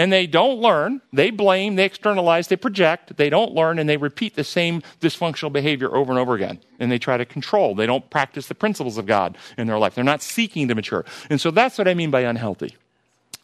and 0.02 0.12
they 0.12 0.26
don't 0.26 0.60
learn. 0.60 1.00
They 1.14 1.30
blame, 1.30 1.76
they 1.76 1.86
externalize, 1.86 2.48
they 2.48 2.56
project, 2.56 3.18
they 3.18 3.30
don't 3.30 3.54
learn, 3.54 3.78
and 3.78 3.88
they 3.88 3.98
repeat 3.98 4.36
the 4.36 4.44
same 4.44 4.82
dysfunctional 5.00 5.54
behavior 5.54 5.96
over 5.96 6.12
and 6.12 6.18
over 6.18 6.34
again. 6.34 6.60
And 6.80 6.92
they 6.92 6.98
try 6.98 7.18
to 7.18 7.26
control. 7.26 7.76
They 7.76 7.86
don't 7.86 8.10
practice 8.10 8.48
the 8.48 8.56
principles 8.56 8.98
of 8.98 9.06
God 9.06 9.38
in 9.60 9.68
their 9.68 9.78
life. 9.78 9.94
They're 9.94 10.04
not 10.04 10.24
seeking 10.24 10.68
to 10.70 10.74
mature. 10.74 11.06
And 11.30 11.40
so 11.40 11.52
that's 11.52 11.78
what 11.78 11.88
I 11.88 11.94
mean 11.94 12.10
by 12.10 12.22
unhealthy. 12.22 12.76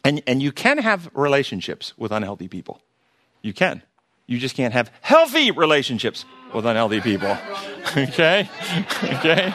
And, 0.02 0.20
and 0.26 0.42
you 0.42 0.50
can 0.50 0.78
have 0.78 1.08
relationships 1.14 1.96
with 1.96 2.10
unhealthy 2.10 2.48
people. 2.48 2.80
You 3.40 3.52
can. 3.52 3.84
You 4.26 4.40
just 4.40 4.56
can't 4.56 4.74
have 4.74 4.90
healthy 5.00 5.52
relationships 5.52 6.24
with 6.52 6.66
unhealthy 6.66 7.00
people. 7.00 7.30
okay? 7.96 8.50
okay? 9.04 9.54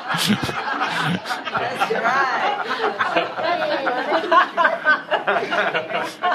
That's 1.60 1.92
right. 1.92 2.64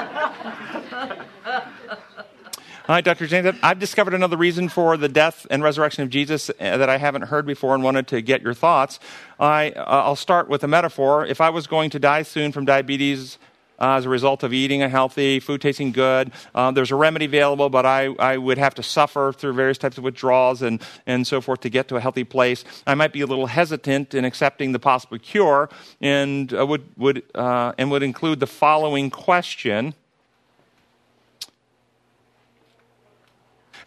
All 2.89 2.95
right, 2.95 3.05
Dr. 3.05 3.27
James, 3.27 3.55
I've 3.61 3.77
discovered 3.77 4.15
another 4.15 4.35
reason 4.35 4.67
for 4.67 4.97
the 4.97 5.07
death 5.07 5.45
and 5.51 5.61
resurrection 5.61 6.01
of 6.01 6.09
Jesus 6.09 6.49
uh, 6.49 6.53
that 6.59 6.89
I 6.89 6.97
haven't 6.97 7.21
heard 7.21 7.45
before 7.45 7.75
and 7.75 7.83
wanted 7.83 8.07
to 8.07 8.19
get 8.19 8.41
your 8.41 8.55
thoughts. 8.55 8.99
I, 9.39 9.69
uh, 9.73 9.83
I'll 9.85 10.15
start 10.15 10.49
with 10.49 10.63
a 10.63 10.67
metaphor. 10.67 11.23
If 11.23 11.39
I 11.39 11.51
was 11.51 11.67
going 11.67 11.91
to 11.91 11.99
die 11.99 12.23
soon 12.23 12.51
from 12.51 12.65
diabetes, 12.65 13.37
uh, 13.79 13.97
as 13.97 14.05
a 14.05 14.09
result 14.09 14.41
of 14.41 14.53
eating 14.53 14.81
a 14.81 14.89
healthy, 14.89 15.39
food 15.39 15.61
tasting 15.61 15.91
good. 15.91 16.31
Uh, 16.55 16.71
there's 16.71 16.89
a 16.89 16.95
remedy 16.95 17.25
available, 17.25 17.69
but 17.69 17.85
I, 17.85 18.07
I 18.17 18.37
would 18.37 18.57
have 18.57 18.73
to 18.73 18.83
suffer 18.83 19.33
through 19.37 19.53
various 19.53 19.77
types 19.77 19.99
of 19.99 20.03
withdrawals 20.03 20.63
and, 20.63 20.81
and 21.05 21.27
so 21.27 21.41
forth 21.41 21.59
to 21.61 21.69
get 21.69 21.89
to 21.89 21.95
a 21.95 21.99
healthy 21.99 22.23
place. 22.23 22.65
I 22.87 22.95
might 22.95 23.13
be 23.13 23.21
a 23.21 23.27
little 23.27 23.45
hesitant 23.45 24.15
in 24.15 24.25
accepting 24.25 24.71
the 24.71 24.79
possible 24.79 25.19
cure 25.19 25.69
and 26.01 26.51
uh, 26.51 26.65
would, 26.65 26.85
would, 26.97 27.23
uh, 27.35 27.71
and 27.77 27.91
would 27.91 28.01
include 28.01 28.39
the 28.39 28.47
following 28.47 29.11
question 29.11 29.93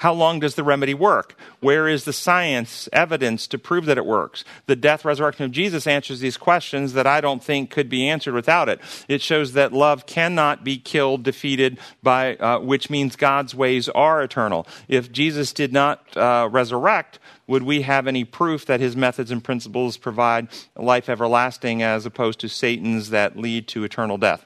How 0.02 0.12
long 0.12 0.40
does 0.40 0.56
the 0.56 0.64
remedy 0.64 0.94
work? 0.94 1.36
Where 1.60 1.86
is 1.86 2.02
the 2.02 2.12
science 2.12 2.88
evidence 2.92 3.46
to 3.46 3.56
prove 3.56 3.84
that 3.84 3.98
it 3.98 4.04
works? 4.04 4.42
The 4.66 4.74
death, 4.74 5.04
resurrection 5.04 5.44
of 5.44 5.52
Jesus 5.52 5.86
answers 5.86 6.18
these 6.18 6.36
questions 6.36 6.94
that 6.94 7.06
I 7.06 7.20
don't 7.20 7.40
think 7.40 7.70
could 7.70 7.88
be 7.88 8.08
answered 8.08 8.34
without 8.34 8.68
it. 8.68 8.80
It 9.06 9.22
shows 9.22 9.52
that 9.52 9.72
love 9.72 10.04
cannot 10.04 10.64
be 10.64 10.76
killed, 10.76 11.22
defeated 11.22 11.78
by, 12.02 12.34
uh, 12.34 12.58
which 12.58 12.90
means 12.90 13.14
God's 13.14 13.54
ways 13.54 13.88
are 13.90 14.20
eternal. 14.24 14.66
If 14.88 15.12
Jesus 15.12 15.52
did 15.52 15.72
not 15.72 16.16
uh, 16.16 16.48
resurrect, 16.50 17.20
would 17.46 17.62
we 17.62 17.82
have 17.82 18.08
any 18.08 18.24
proof 18.24 18.66
that 18.66 18.80
his 18.80 18.96
methods 18.96 19.30
and 19.30 19.44
principles 19.44 19.96
provide 19.96 20.48
life 20.74 21.08
everlasting 21.08 21.84
as 21.84 22.06
opposed 22.06 22.40
to 22.40 22.48
Satan's 22.48 23.10
that 23.10 23.36
lead 23.36 23.68
to 23.68 23.84
eternal 23.84 24.18
death? 24.18 24.44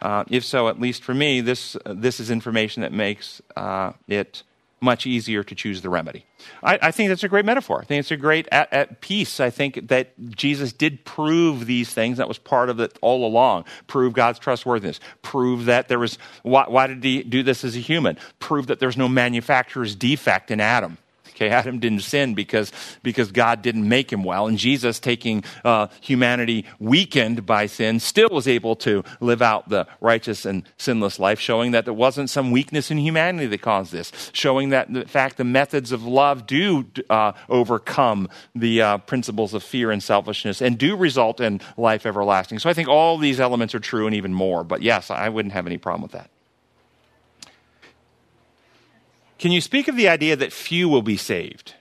Uh, 0.00 0.22
if 0.30 0.44
so, 0.44 0.68
at 0.68 0.80
least 0.80 1.02
for 1.02 1.12
me, 1.12 1.40
this, 1.40 1.76
this 1.86 2.20
is 2.20 2.30
information 2.30 2.82
that 2.82 2.92
makes 2.92 3.42
uh, 3.56 3.94
it 4.06 4.44
much 4.82 5.06
easier 5.06 5.42
to 5.44 5.54
choose 5.54 5.80
the 5.80 5.88
remedy. 5.88 6.26
I, 6.62 6.78
I, 6.82 6.90
think 6.90 7.08
that's 7.08 7.22
a 7.22 7.28
great 7.28 7.44
metaphor. 7.44 7.80
I 7.80 7.84
think 7.84 8.00
it's 8.00 8.10
a 8.10 8.16
great 8.16 8.48
at, 8.50 8.72
at, 8.72 9.00
peace. 9.00 9.38
I 9.40 9.50
think 9.50 9.88
that 9.88 10.12
Jesus 10.30 10.72
did 10.72 11.04
prove 11.04 11.66
these 11.66 11.94
things. 11.94 12.18
That 12.18 12.28
was 12.28 12.38
part 12.38 12.68
of 12.68 12.80
it 12.80 12.98
all 13.00 13.24
along. 13.24 13.64
Prove 13.86 14.12
God's 14.12 14.38
trustworthiness. 14.38 14.98
Prove 15.22 15.66
that 15.66 15.88
there 15.88 15.98
was, 15.98 16.18
why, 16.42 16.64
why 16.66 16.88
did 16.88 17.04
he 17.04 17.22
do 17.22 17.42
this 17.42 17.64
as 17.64 17.76
a 17.76 17.80
human? 17.80 18.18
Prove 18.40 18.66
that 18.66 18.80
there's 18.80 18.96
no 18.96 19.08
manufacturer's 19.08 19.94
defect 19.94 20.50
in 20.50 20.60
Adam. 20.60 20.98
Okay, 21.42 21.50
Adam 21.50 21.80
didn't 21.80 22.02
sin 22.02 22.34
because, 22.34 22.70
because 23.02 23.32
God 23.32 23.62
didn't 23.62 23.88
make 23.88 24.12
him 24.12 24.22
well. 24.22 24.46
And 24.46 24.56
Jesus, 24.56 25.00
taking 25.00 25.42
uh, 25.64 25.88
humanity 26.00 26.66
weakened 26.78 27.44
by 27.44 27.66
sin, 27.66 27.98
still 27.98 28.28
was 28.30 28.46
able 28.46 28.76
to 28.76 29.02
live 29.18 29.42
out 29.42 29.68
the 29.68 29.88
righteous 30.00 30.44
and 30.44 30.62
sinless 30.76 31.18
life, 31.18 31.40
showing 31.40 31.72
that 31.72 31.84
there 31.84 31.94
wasn't 31.94 32.30
some 32.30 32.52
weakness 32.52 32.92
in 32.92 32.98
humanity 32.98 33.46
that 33.48 33.60
caused 33.60 33.90
this, 33.90 34.12
showing 34.32 34.68
that, 34.68 34.88
in 34.88 35.04
fact, 35.06 35.36
the 35.36 35.42
methods 35.42 35.90
of 35.90 36.04
love 36.04 36.46
do 36.46 36.84
uh, 37.10 37.32
overcome 37.48 38.28
the 38.54 38.80
uh, 38.80 38.98
principles 38.98 39.52
of 39.52 39.64
fear 39.64 39.90
and 39.90 40.00
selfishness 40.00 40.62
and 40.62 40.78
do 40.78 40.96
result 40.96 41.40
in 41.40 41.60
life 41.76 42.06
everlasting. 42.06 42.60
So 42.60 42.70
I 42.70 42.72
think 42.72 42.88
all 42.88 43.18
these 43.18 43.40
elements 43.40 43.74
are 43.74 43.80
true 43.80 44.06
and 44.06 44.14
even 44.14 44.32
more. 44.32 44.62
But 44.62 44.82
yes, 44.82 45.10
I 45.10 45.28
wouldn't 45.28 45.54
have 45.54 45.66
any 45.66 45.76
problem 45.76 46.02
with 46.02 46.12
that. 46.12 46.30
Can 49.42 49.50
you 49.50 49.60
speak 49.60 49.88
of 49.88 49.96
the 49.96 50.06
idea 50.08 50.36
that 50.36 50.52
few 50.52 50.88
will 50.88 51.02
be 51.02 51.16
saved? 51.16 51.74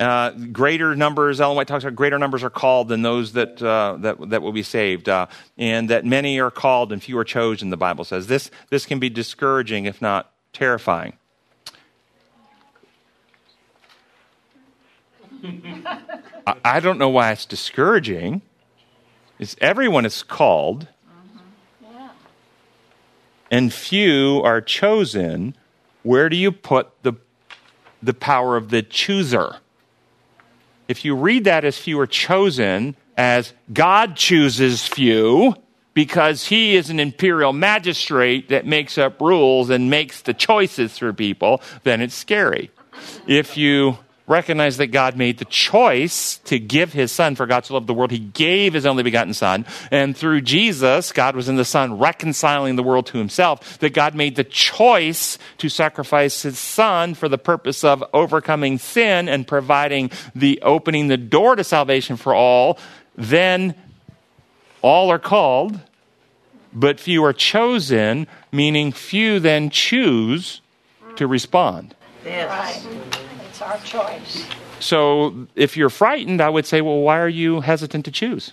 Uh, 0.00 0.30
greater 0.30 0.96
numbers, 0.96 1.42
Ellen 1.42 1.56
White 1.58 1.68
talks 1.68 1.84
about 1.84 1.94
greater 1.94 2.18
numbers 2.18 2.42
are 2.42 2.48
called 2.48 2.88
than 2.88 3.02
those 3.02 3.34
that, 3.34 3.62
uh, 3.62 3.98
that, 4.00 4.30
that 4.30 4.40
will 4.40 4.52
be 4.52 4.62
saved, 4.62 5.10
uh, 5.10 5.26
and 5.58 5.90
that 5.90 6.06
many 6.06 6.40
are 6.40 6.50
called 6.50 6.90
and 6.90 7.02
few 7.02 7.18
are 7.18 7.24
chosen, 7.24 7.68
the 7.68 7.76
Bible 7.76 8.02
says. 8.04 8.28
This, 8.28 8.50
this 8.70 8.86
can 8.86 8.98
be 8.98 9.10
discouraging, 9.10 9.84
if 9.84 10.00
not 10.00 10.32
terrifying. 10.54 11.12
I, 15.44 16.56
I 16.64 16.80
don't 16.80 16.96
know 16.96 17.10
why 17.10 17.32
it's 17.32 17.44
discouraging. 17.44 18.40
It's 19.38 19.54
everyone 19.60 20.06
is 20.06 20.22
called 20.22 20.88
and 23.50 23.72
few 23.72 24.40
are 24.44 24.60
chosen, 24.60 25.56
where 26.02 26.28
do 26.28 26.36
you 26.36 26.52
put 26.52 26.90
the, 27.02 27.14
the 28.02 28.14
power 28.14 28.56
of 28.56 28.70
the 28.70 28.82
chooser? 28.82 29.56
If 30.88 31.04
you 31.04 31.14
read 31.14 31.44
that 31.44 31.64
as 31.64 31.78
few 31.78 31.98
are 32.00 32.06
chosen, 32.06 32.96
as 33.16 33.52
God 33.72 34.16
chooses 34.16 34.86
few, 34.86 35.54
because 35.94 36.46
he 36.46 36.76
is 36.76 36.90
an 36.90 37.00
imperial 37.00 37.52
magistrate 37.52 38.48
that 38.48 38.66
makes 38.66 38.96
up 38.96 39.20
rules 39.20 39.70
and 39.70 39.90
makes 39.90 40.22
the 40.22 40.34
choices 40.34 40.96
for 40.96 41.12
people, 41.12 41.60
then 41.82 42.00
it's 42.00 42.14
scary. 42.14 42.70
If 43.26 43.56
you 43.56 43.98
recognize 44.30 44.76
that 44.76 44.86
God 44.86 45.16
made 45.16 45.38
the 45.38 45.44
choice 45.44 46.38
to 46.44 46.58
give 46.58 46.92
his 46.92 47.10
son 47.10 47.34
for 47.34 47.46
God 47.46 47.64
to 47.64 47.72
love 47.74 47.86
the 47.86 47.92
world. 47.92 48.12
He 48.12 48.20
gave 48.20 48.72
his 48.72 48.86
only 48.86 49.02
begotten 49.02 49.34
son. 49.34 49.66
And 49.90 50.16
through 50.16 50.42
Jesus, 50.42 51.12
God 51.12 51.34
was 51.34 51.48
in 51.48 51.56
the 51.56 51.64
son 51.64 51.98
reconciling 51.98 52.76
the 52.76 52.82
world 52.82 53.06
to 53.06 53.18
himself, 53.18 53.78
that 53.80 53.92
God 53.92 54.14
made 54.14 54.36
the 54.36 54.44
choice 54.44 55.36
to 55.58 55.68
sacrifice 55.68 56.42
his 56.42 56.58
son 56.58 57.14
for 57.14 57.28
the 57.28 57.38
purpose 57.38 57.82
of 57.82 58.04
overcoming 58.14 58.78
sin 58.78 59.28
and 59.28 59.46
providing 59.46 60.10
the 60.34 60.62
opening 60.62 61.08
the 61.08 61.16
door 61.16 61.56
to 61.56 61.64
salvation 61.64 62.16
for 62.16 62.32
all. 62.32 62.78
Then 63.16 63.74
all 64.80 65.10
are 65.10 65.18
called, 65.18 65.80
but 66.72 67.00
few 67.00 67.24
are 67.24 67.32
chosen, 67.32 68.28
meaning 68.52 68.92
few 68.92 69.40
then 69.40 69.70
choose 69.70 70.60
to 71.16 71.26
respond. 71.26 71.96
Yes. 72.24 72.86
Our 73.62 73.78
choice. 73.78 74.46
So 74.78 75.46
if 75.54 75.76
you're 75.76 75.90
frightened, 75.90 76.40
I 76.40 76.48
would 76.48 76.64
say, 76.64 76.80
well, 76.80 77.00
why 77.00 77.18
are 77.18 77.28
you 77.28 77.60
hesitant 77.60 78.06
to 78.06 78.10
choose? 78.10 78.52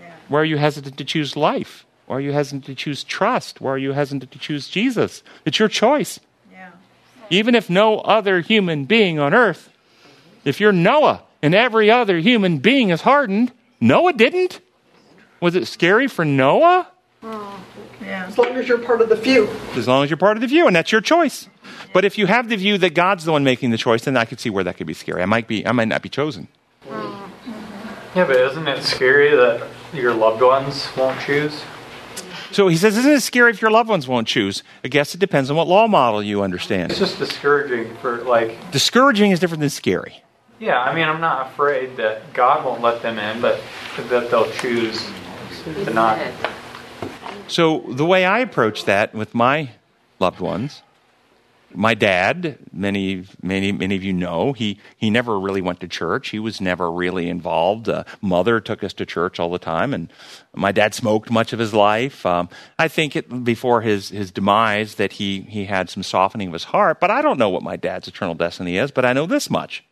Yeah. 0.00 0.12
Why 0.28 0.40
are 0.40 0.44
you 0.44 0.56
hesitant 0.56 0.98
to 0.98 1.04
choose 1.04 1.36
life? 1.36 1.86
Why 2.06 2.16
are 2.16 2.20
you 2.20 2.32
hesitant 2.32 2.64
to 2.64 2.74
choose 2.74 3.04
trust? 3.04 3.60
Why 3.60 3.70
are 3.70 3.78
you 3.78 3.92
hesitant 3.92 4.32
to 4.32 4.38
choose 4.38 4.68
Jesus? 4.68 5.22
It's 5.44 5.60
your 5.60 5.68
choice. 5.68 6.18
Yeah. 6.50 6.70
Even 7.30 7.54
if 7.54 7.70
no 7.70 7.98
other 7.98 8.40
human 8.40 8.86
being 8.86 9.20
on 9.20 9.32
earth, 9.32 9.70
if 10.44 10.60
you're 10.60 10.72
Noah 10.72 11.22
and 11.40 11.54
every 11.54 11.88
other 11.90 12.18
human 12.18 12.58
being 12.58 12.90
is 12.90 13.02
hardened, 13.02 13.52
Noah 13.80 14.14
didn't. 14.14 14.60
Was 15.40 15.54
it 15.54 15.66
scary 15.66 16.08
for 16.08 16.24
Noah? 16.24 16.88
Oh, 17.22 17.64
yeah. 18.00 18.26
As 18.26 18.38
long 18.38 18.54
as 18.56 18.68
you're 18.68 18.78
part 18.78 19.00
of 19.00 19.08
the 19.08 19.16
few. 19.16 19.48
As 19.74 19.88
long 19.88 20.04
as 20.04 20.10
you're 20.10 20.16
part 20.16 20.36
of 20.36 20.40
the 20.40 20.48
few, 20.48 20.66
and 20.66 20.76
that's 20.76 20.92
your 20.92 21.00
choice. 21.00 21.48
But 21.92 22.04
if 22.04 22.18
you 22.18 22.26
have 22.26 22.48
the 22.48 22.56
view 22.56 22.78
that 22.78 22.94
God's 22.94 23.24
the 23.24 23.32
one 23.32 23.42
making 23.42 23.70
the 23.70 23.78
choice, 23.78 24.04
then 24.04 24.16
I 24.16 24.24
could 24.24 24.38
see 24.38 24.50
where 24.50 24.64
that 24.64 24.76
could 24.76 24.86
be 24.86 24.94
scary. 24.94 25.22
I 25.22 25.26
might 25.26 25.48
be, 25.48 25.66
I 25.66 25.72
might 25.72 25.88
not 25.88 26.02
be 26.02 26.08
chosen. 26.08 26.48
Yeah, 26.88 28.24
but 28.24 28.36
isn't 28.36 28.66
it 28.66 28.82
scary 28.82 29.34
that 29.36 29.66
your 29.92 30.14
loved 30.14 30.42
ones 30.42 30.88
won't 30.96 31.20
choose? 31.20 31.62
So 32.52 32.68
he 32.68 32.76
says, 32.76 32.96
isn't 32.96 33.12
it 33.12 33.20
scary 33.20 33.50
if 33.50 33.60
your 33.60 33.70
loved 33.70 33.90
ones 33.90 34.08
won't 34.08 34.28
choose? 34.28 34.62
I 34.84 34.88
guess 34.88 35.14
it 35.14 35.18
depends 35.18 35.50
on 35.50 35.56
what 35.56 35.66
law 35.66 35.86
model 35.86 36.22
you 36.22 36.42
understand. 36.42 36.92
It's 36.92 37.00
just 37.00 37.18
discouraging 37.18 37.94
for 37.96 38.18
like. 38.24 38.70
Discouraging 38.70 39.32
is 39.32 39.40
different 39.40 39.60
than 39.60 39.70
scary. 39.70 40.22
Yeah, 40.58 40.78
I 40.78 40.94
mean, 40.94 41.06
I'm 41.06 41.20
not 41.20 41.48
afraid 41.48 41.96
that 41.96 42.32
God 42.32 42.64
won't 42.64 42.80
let 42.80 43.02
them 43.02 43.18
in, 43.18 43.42
but 43.42 43.60
that 44.08 44.30
they'll 44.30 44.50
choose 44.52 45.06
to 45.64 45.92
not. 45.92 46.18
So 47.48 47.84
the 47.88 48.04
way 48.04 48.24
I 48.24 48.40
approach 48.40 48.84
that 48.84 49.14
with 49.14 49.34
my 49.34 49.70
loved 50.18 50.40
ones 50.40 50.82
my 51.76 51.94
dad, 51.94 52.58
many, 52.72 53.24
many, 53.42 53.70
many 53.70 53.96
of 53.96 54.02
you 54.02 54.12
know, 54.12 54.52
he, 54.52 54.78
he 54.96 55.10
never 55.10 55.38
really 55.38 55.60
went 55.60 55.80
to 55.80 55.88
church. 55.88 56.30
He 56.30 56.38
was 56.38 56.60
never 56.60 56.90
really 56.90 57.28
involved. 57.28 57.88
Uh, 57.88 58.04
mother 58.20 58.60
took 58.60 58.82
us 58.82 58.92
to 58.94 59.06
church 59.06 59.38
all 59.38 59.50
the 59.50 59.58
time, 59.58 59.92
and 59.92 60.10
my 60.54 60.72
dad 60.72 60.94
smoked 60.94 61.30
much 61.30 61.52
of 61.52 61.58
his 61.58 61.74
life. 61.74 62.24
Um, 62.24 62.48
I 62.78 62.88
think 62.88 63.14
it, 63.14 63.44
before 63.44 63.82
his, 63.82 64.08
his 64.08 64.30
demise 64.30 64.94
that 64.94 65.14
he, 65.14 65.42
he 65.42 65.66
had 65.66 65.90
some 65.90 66.02
softening 66.02 66.48
of 66.48 66.54
his 66.54 66.64
heart, 66.64 66.98
but 66.98 67.10
I 67.10 67.20
don't 67.20 67.38
know 67.38 67.50
what 67.50 67.62
my 67.62 67.76
dad's 67.76 68.08
eternal 68.08 68.34
destiny 68.34 68.78
is, 68.78 68.90
but 68.90 69.04
I 69.04 69.12
know 69.12 69.26
this 69.26 69.50
much. 69.50 69.84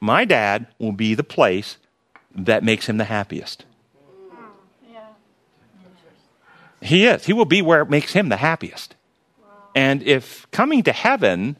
My 0.00 0.24
dad 0.24 0.66
will 0.78 0.92
be 0.92 1.14
the 1.14 1.24
place 1.24 1.78
that 2.34 2.64
makes 2.64 2.88
him 2.88 2.98
the 2.98 3.04
happiest. 3.04 3.64
He 6.84 7.06
is. 7.06 7.24
He 7.24 7.32
will 7.32 7.46
be 7.46 7.62
where 7.62 7.80
it 7.80 7.88
makes 7.88 8.12
him 8.12 8.28
the 8.28 8.36
happiest. 8.36 8.94
And 9.74 10.02
if 10.02 10.46
coming 10.50 10.82
to 10.82 10.92
heaven 10.92 11.56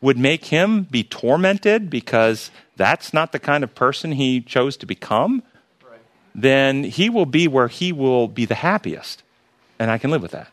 would 0.00 0.16
make 0.16 0.46
him 0.46 0.84
be 0.84 1.02
tormented 1.02 1.90
because 1.90 2.52
that's 2.76 3.12
not 3.12 3.32
the 3.32 3.40
kind 3.40 3.64
of 3.64 3.74
person 3.74 4.12
he 4.12 4.40
chose 4.40 4.76
to 4.78 4.86
become, 4.86 5.42
right. 5.84 5.98
then 6.36 6.84
he 6.84 7.10
will 7.10 7.26
be 7.26 7.48
where 7.48 7.66
he 7.66 7.92
will 7.92 8.28
be 8.28 8.44
the 8.44 8.54
happiest. 8.54 9.24
And 9.80 9.90
I 9.90 9.98
can 9.98 10.10
live 10.12 10.22
with 10.22 10.30
that. 10.30 10.50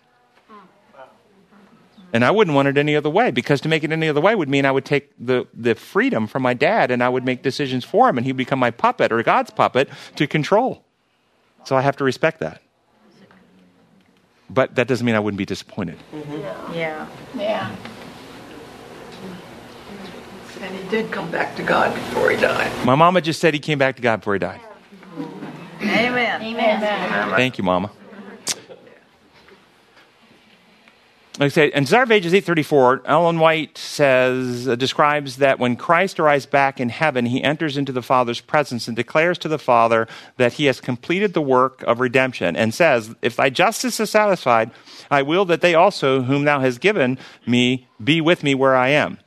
And 2.12 2.26
I 2.26 2.32
wouldn't 2.32 2.56
want 2.56 2.70
it 2.70 2.78
any 2.78 2.96
other 2.96 3.10
way 3.10 3.30
because 3.30 3.62
to 3.62 3.70
make 3.70 3.84
it 3.84 3.92
any 3.92 4.10
other 4.10 4.22
way 4.22 4.34
would 4.34 4.50
mean 4.50 4.66
I 4.66 4.72
would 4.72 4.86
take 4.86 5.12
the, 5.20 5.46
the 5.54 5.76
freedom 5.76 6.26
from 6.26 6.42
my 6.42 6.56
dad 6.56 6.90
and 6.90 7.04
I 7.04 7.10
would 7.10 7.24
make 7.24 7.44
decisions 7.44 7.86
for 7.86 8.10
him 8.10 8.18
and 8.18 8.26
he'd 8.26 8.38
become 8.38 8.58
my 8.58 8.72
puppet 8.72 9.12
or 9.12 9.22
God's 9.22 9.52
puppet 9.52 9.90
to 10.16 10.26
control. 10.26 10.84
So 11.66 11.76
I 11.76 11.82
have 11.82 11.98
to 11.98 12.04
respect 12.04 12.40
that 12.40 12.62
but 14.50 14.76
that 14.76 14.88
doesn't 14.88 15.06
mean 15.06 15.16
I 15.16 15.20
wouldn't 15.20 15.38
be 15.38 15.46
disappointed. 15.46 15.98
Mm-hmm. 16.14 16.74
Yeah. 16.74 17.08
Yeah. 17.36 17.76
And 20.62 20.76
he 20.76 20.90
did 20.90 21.12
come 21.12 21.30
back 21.30 21.56
to 21.58 21.64
God 21.64 21.94
before 21.94 22.32
he 22.32 22.38
died. 22.38 22.72
My 22.86 22.96
mama 22.96 23.22
just 23.22 23.40
said 23.40 23.54
he 23.54 23.60
came 23.60 23.78
back 23.78 23.96
to 23.98 24.02
God 24.02 24.22
before 24.22 24.34
he 24.34 24.40
died. 24.40 24.60
Amen. 25.82 26.42
Amen. 26.42 26.84
Amen. 26.84 27.36
Thank 27.36 27.58
you, 27.58 27.64
mama. 27.64 27.92
Say, 31.38 31.68
in 31.68 31.84
Desire 31.84 32.02
of 32.02 32.12
Ages 32.12 32.34
834, 32.34 33.04
Ellen 33.06 33.38
White 33.38 33.78
says, 33.78 34.68
uh, 34.68 34.76
describes 34.76 35.38
that 35.38 35.60
when 35.60 35.76
Christ 35.76 36.20
arrives 36.20 36.48
back 36.48 36.80
in 36.80 36.90
heaven, 36.90 37.28
he 37.28 37.44
enters 37.44 37.78
into 37.78 37.92
the 37.92 38.02
Father's 38.02 38.42
presence 38.42 38.88
and 38.88 38.98
declares 38.98 39.38
to 39.40 39.48
the 39.48 39.60
Father 39.60 40.08
that 40.38 40.54
he 40.54 40.66
has 40.66 40.82
completed 40.82 41.36
the 41.36 41.42
work 41.42 41.84
of 41.84 42.00
redemption 42.00 42.56
and 42.56 42.74
says, 42.74 43.14
If 43.22 43.36
thy 43.36 43.52
justice 43.52 44.00
is 44.00 44.10
satisfied, 44.10 44.72
I 45.12 45.22
will 45.22 45.46
that 45.46 45.62
they 45.62 45.76
also, 45.76 46.24
whom 46.24 46.46
thou 46.46 46.60
hast 46.60 46.82
given 46.82 47.20
me, 47.46 47.88
be 48.04 48.20
with 48.20 48.42
me 48.42 48.56
where 48.56 48.76
I 48.76 48.90
am. 48.90 49.20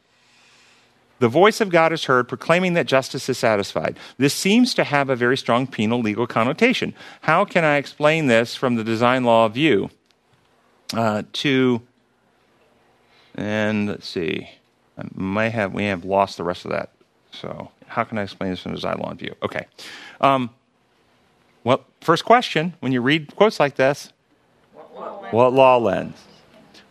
The 1.20 1.28
voice 1.28 1.60
of 1.60 1.68
God 1.68 1.92
is 1.92 2.06
heard 2.06 2.26
proclaiming 2.26 2.72
that 2.72 2.86
justice 2.86 3.28
is 3.28 3.38
satisfied. 3.38 3.96
This 4.18 4.34
seems 4.34 4.74
to 4.74 4.82
have 4.82 5.10
a 5.10 5.16
very 5.16 5.36
strong 5.36 5.68
penal 5.68 6.00
legal 6.00 6.26
connotation. 6.26 6.92
How 7.20 7.44
can 7.44 7.62
I 7.62 7.76
explain 7.76 8.26
this 8.26 8.56
from 8.56 8.74
the 8.74 8.82
design 8.82 9.22
law 9.22 9.46
view? 9.48 9.90
Uh, 10.92 11.22
to 11.32 11.82
and 13.34 13.88
let's 13.88 14.08
see, 14.08 14.50
I 14.98 15.02
might 15.14 15.50
have 15.50 15.72
we 15.72 15.84
have 15.84 16.04
lost 16.04 16.36
the 16.36 16.44
rest 16.44 16.64
of 16.64 16.70
that. 16.72 16.90
So 17.32 17.70
how 17.86 18.04
can 18.04 18.18
I 18.18 18.22
explain 18.22 18.50
this 18.50 18.60
from 18.60 18.72
a 18.72 18.74
design 18.74 18.98
law 18.98 19.12
view? 19.14 19.34
Okay. 19.42 19.66
Um, 20.20 20.50
Well, 21.64 21.84
first 22.00 22.24
question 22.24 22.74
when 22.80 22.92
you 22.92 23.00
read 23.00 23.34
quotes 23.36 23.60
like 23.60 23.76
this 23.76 24.12
what 25.30 25.52
law 25.52 25.76
lens? 25.76 26.16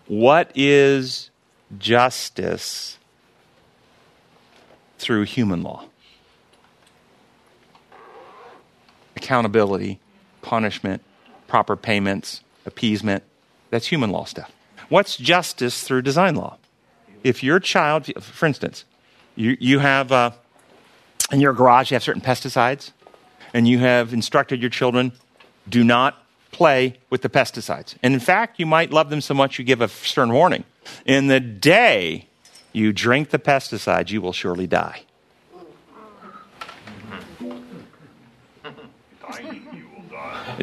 What 0.08 0.51
is 0.55 1.29
justice 1.77 2.98
through 4.98 5.24
human 5.24 5.62
law? 5.62 5.86
Accountability, 9.15 10.00
punishment, 10.41 11.03
proper 11.48 11.75
payments, 11.75 12.41
appeasement. 12.65 13.24
That's 13.69 13.88
human 13.88 14.10
law 14.12 14.24
stuff. 14.24 14.51
What's 14.89 15.17
justice 15.17 15.84
through 15.84 16.01
design 16.01 16.36
law? 16.36 16.58
If 17.24 17.43
your 17.43 17.60
child, 17.60 18.12
for 18.22 18.46
instance, 18.46 18.86
you, 19.36 19.55
you 19.60 19.79
have 19.79 20.12
uh, 20.12 20.31
in 21.31 21.39
your 21.39 21.53
garage, 21.53 21.91
you 21.91 21.96
have 21.96 22.03
certain 22.03 22.22
pesticides, 22.22 22.91
and 23.53 23.67
you 23.67 23.79
have 23.79 24.13
instructed 24.13 24.62
your 24.62 24.69
children 24.69 25.13
do 25.67 25.84
not 25.84 26.25
play 26.51 26.98
with 27.10 27.22
the 27.22 27.29
pesticides. 27.29 27.96
And 28.01 28.13
in 28.13 28.19
fact, 28.19 28.60
you 28.60 28.65
might 28.65 28.91
love 28.91 29.10
them 29.10 29.22
so 29.22 29.34
much 29.34 29.60
you 29.60 29.65
give 29.65 29.81
a 29.81 29.88
stern 29.88 30.34
warning. 30.34 30.63
In 31.05 31.27
the 31.27 31.39
day 31.39 32.27
you 32.74 32.91
drink 32.91 33.29
the 33.29 33.39
pesticides, 33.39 34.10
you 34.10 34.22
will 34.22 34.34
surely 34.34 34.65
die. 34.65 35.03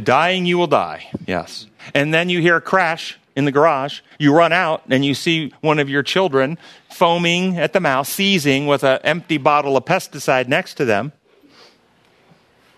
Dying, 0.03 0.45
you 0.45 0.59
will 0.59 0.67
die. 0.67 1.09
Yes. 1.27 1.67
And 1.95 2.13
then 2.13 2.29
you 2.29 2.41
hear 2.41 2.57
a 2.57 2.61
crash 2.61 3.19
in 3.37 3.45
the 3.45 3.53
garage. 3.53 4.01
You 4.19 4.35
run 4.35 4.53
out 4.53 4.83
and 4.89 5.05
you 5.05 5.15
see 5.15 5.53
one 5.61 5.79
of 5.79 5.89
your 5.89 6.03
children 6.03 6.59
foaming 6.91 7.59
at 7.59 7.75
the 7.75 7.81
mouth, 7.81 8.09
seizing 8.09 8.67
with 8.67 8.83
an 8.83 8.99
empty 9.05 9.37
bottle 9.37 9.77
of 9.77 9.85
pesticide 9.85 10.49
next 10.49 10.75
to 10.75 10.85
them. 10.85 11.13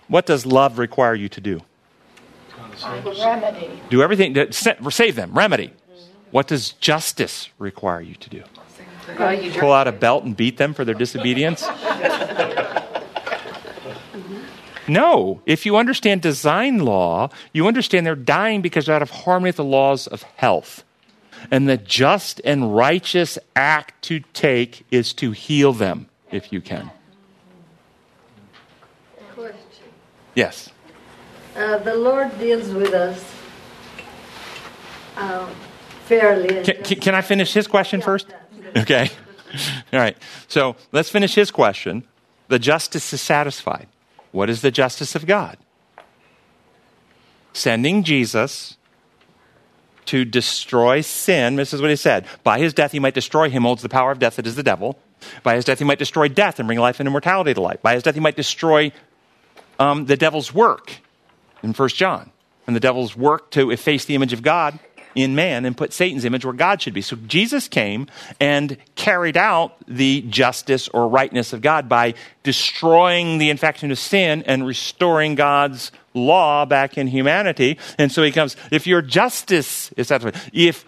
What 0.09 0.27
does 0.27 0.45
love 0.45 0.79
require 0.79 1.15
you 1.15 1.29
to 1.29 1.41
do? 1.41 1.61
Remedy. 2.85 3.71
Do 3.89 4.03
everything 4.03 4.35
to 4.35 4.53
save 4.53 5.15
them. 5.15 5.33
Remedy. 5.33 5.73
What 6.31 6.47
does 6.49 6.73
justice 6.73 7.49
require 7.59 8.01
you 8.01 8.15
to 8.17 8.31
do? 8.31 8.43
Pull 9.59 9.73
out 9.73 9.89
a 9.89 9.93
belt 9.93 10.25
and 10.25 10.37
beat 10.37 10.59
them 10.59 10.75
for 10.75 10.85
their 10.85 10.95
disobedience? 10.95 11.67
No. 14.89 15.43
If 15.47 15.67
you 15.67 15.77
understand 15.77 16.23
design 16.23 16.79
law, 16.81 17.31
you 17.53 17.67
understand 17.67 18.07
they're 18.07 18.17
dying 18.17 18.63
because 18.63 18.87
they're 18.87 18.97
out 18.97 19.03
of 19.03 19.11
harmony 19.11 19.49
with 19.49 19.57
the 19.57 19.65
laws 19.65 20.07
of 20.07 20.23
health. 20.23 20.85
And 21.51 21.69
the 21.69 21.77
just 21.77 22.41
and 22.45 22.75
righteous 22.75 23.39
act 23.55 24.03
to 24.03 24.21
take 24.33 24.85
is 24.91 25.13
to 25.15 25.31
heal 25.31 25.73
them 25.73 26.09
if 26.31 26.53
you 26.53 26.61
can. 26.61 26.91
Question. 29.35 29.61
Yes. 30.35 30.71
Uh, 31.55 31.79
the 31.79 31.95
Lord 31.95 32.37
deals 32.39 32.71
with 32.71 32.93
us 32.93 33.25
um, 35.17 35.49
fairly. 36.07 36.65
Can, 36.65 36.83
can, 36.83 37.01
can, 37.01 37.15
I 37.15 37.21
finish 37.21 37.53
his 37.53 37.67
question 37.67 38.01
first? 38.01 38.29
Okay. 38.77 39.11
All 39.93 39.99
right. 39.99 40.17
So 40.49 40.77
let's 40.93 41.11
finish 41.11 41.35
his 41.35 41.51
question. 41.51 42.05
The 42.49 42.59
justice 42.59 43.13
is 43.13 43.21
satisfied. 43.21 43.89
What 44.33 44.51
is 44.51 44.63
the 44.63 44.71
justice 44.71 45.15
of 45.15 45.27
God? 45.27 45.59
Sending 47.53 48.05
Jesus 48.05 48.77
to 50.07 50.25
destroy 50.25 51.01
sin. 51.01 51.57
This 51.57 51.73
is 51.73 51.81
what 51.81 51.91
he 51.91 51.97
said. 51.97 52.27
By 52.43 52.59
his 52.59 52.73
death, 52.73 52.93
he 52.93 52.99
might 52.99 53.15
destroy 53.15 53.51
him, 53.51 53.63
holds 53.63 53.83
the 53.83 53.89
power 53.89 54.11
of 54.11 54.19
death 54.19 54.37
that 54.37 54.47
is 54.47 54.57
the 54.57 54.63
devil. 54.63 54.99
By 55.43 55.55
his 55.55 55.65
death, 55.65 55.79
he 55.79 55.85
might 55.85 55.99
destroy 55.99 56.29
death 56.29 56.59
and 56.59 56.67
bring 56.67 56.79
life 56.79 57.01
and 57.01 57.07
immortality 57.07 57.53
to 57.55 57.61
light. 57.61 57.83
By 57.83 57.95
his 57.95 58.03
death, 58.03 58.15
he 58.15 58.21
might 58.21 58.37
destroy 58.37 58.93
um, 59.79 60.07
the 60.07 60.17
devil's 60.17 60.55
work 60.55 60.93
in 61.63 61.73
1 61.73 61.89
John. 61.91 62.31
And 62.67 62.77
the 62.77 62.81
devil's 62.81 63.17
work 63.17 63.51
to 63.53 63.71
efface 63.71 64.05
the 64.05 64.15
image 64.15 64.33
of 64.33 64.43
God 64.43 64.79
in 65.19 65.35
man 65.35 65.65
and 65.65 65.77
put 65.77 65.93
Satan's 65.93 66.25
image 66.25 66.45
where 66.45 66.55
God 66.55 66.81
should 66.81 66.95
be. 66.95 67.03
So 67.03 67.17
Jesus 67.17 67.69
came 67.69 68.07
and 68.41 68.77
carried 68.95 69.37
out 69.37 69.77
the 69.87 70.23
justice 70.23 70.89
or 70.89 71.09
rightness 71.09 71.53
of 71.53 71.61
God 71.61 71.89
by 71.89 72.15
destroying 72.43 73.39
the 73.39 73.51
infection 73.51 73.91
of 73.91 73.99
sin 73.99 74.43
and 74.47 74.67
restoring 74.67 75.35
God's 75.35 75.93
law 76.15 76.65
back 76.65 76.97
in 76.97 77.09
humanity. 77.09 77.79
And 77.99 78.11
so 78.13 78.23
he 78.23 78.33
comes, 78.33 78.57
if 78.71 78.87
your 78.87 79.03
justice 79.03 79.93
is 79.93 80.09
satisfied, 80.09 80.41
if 80.53 80.85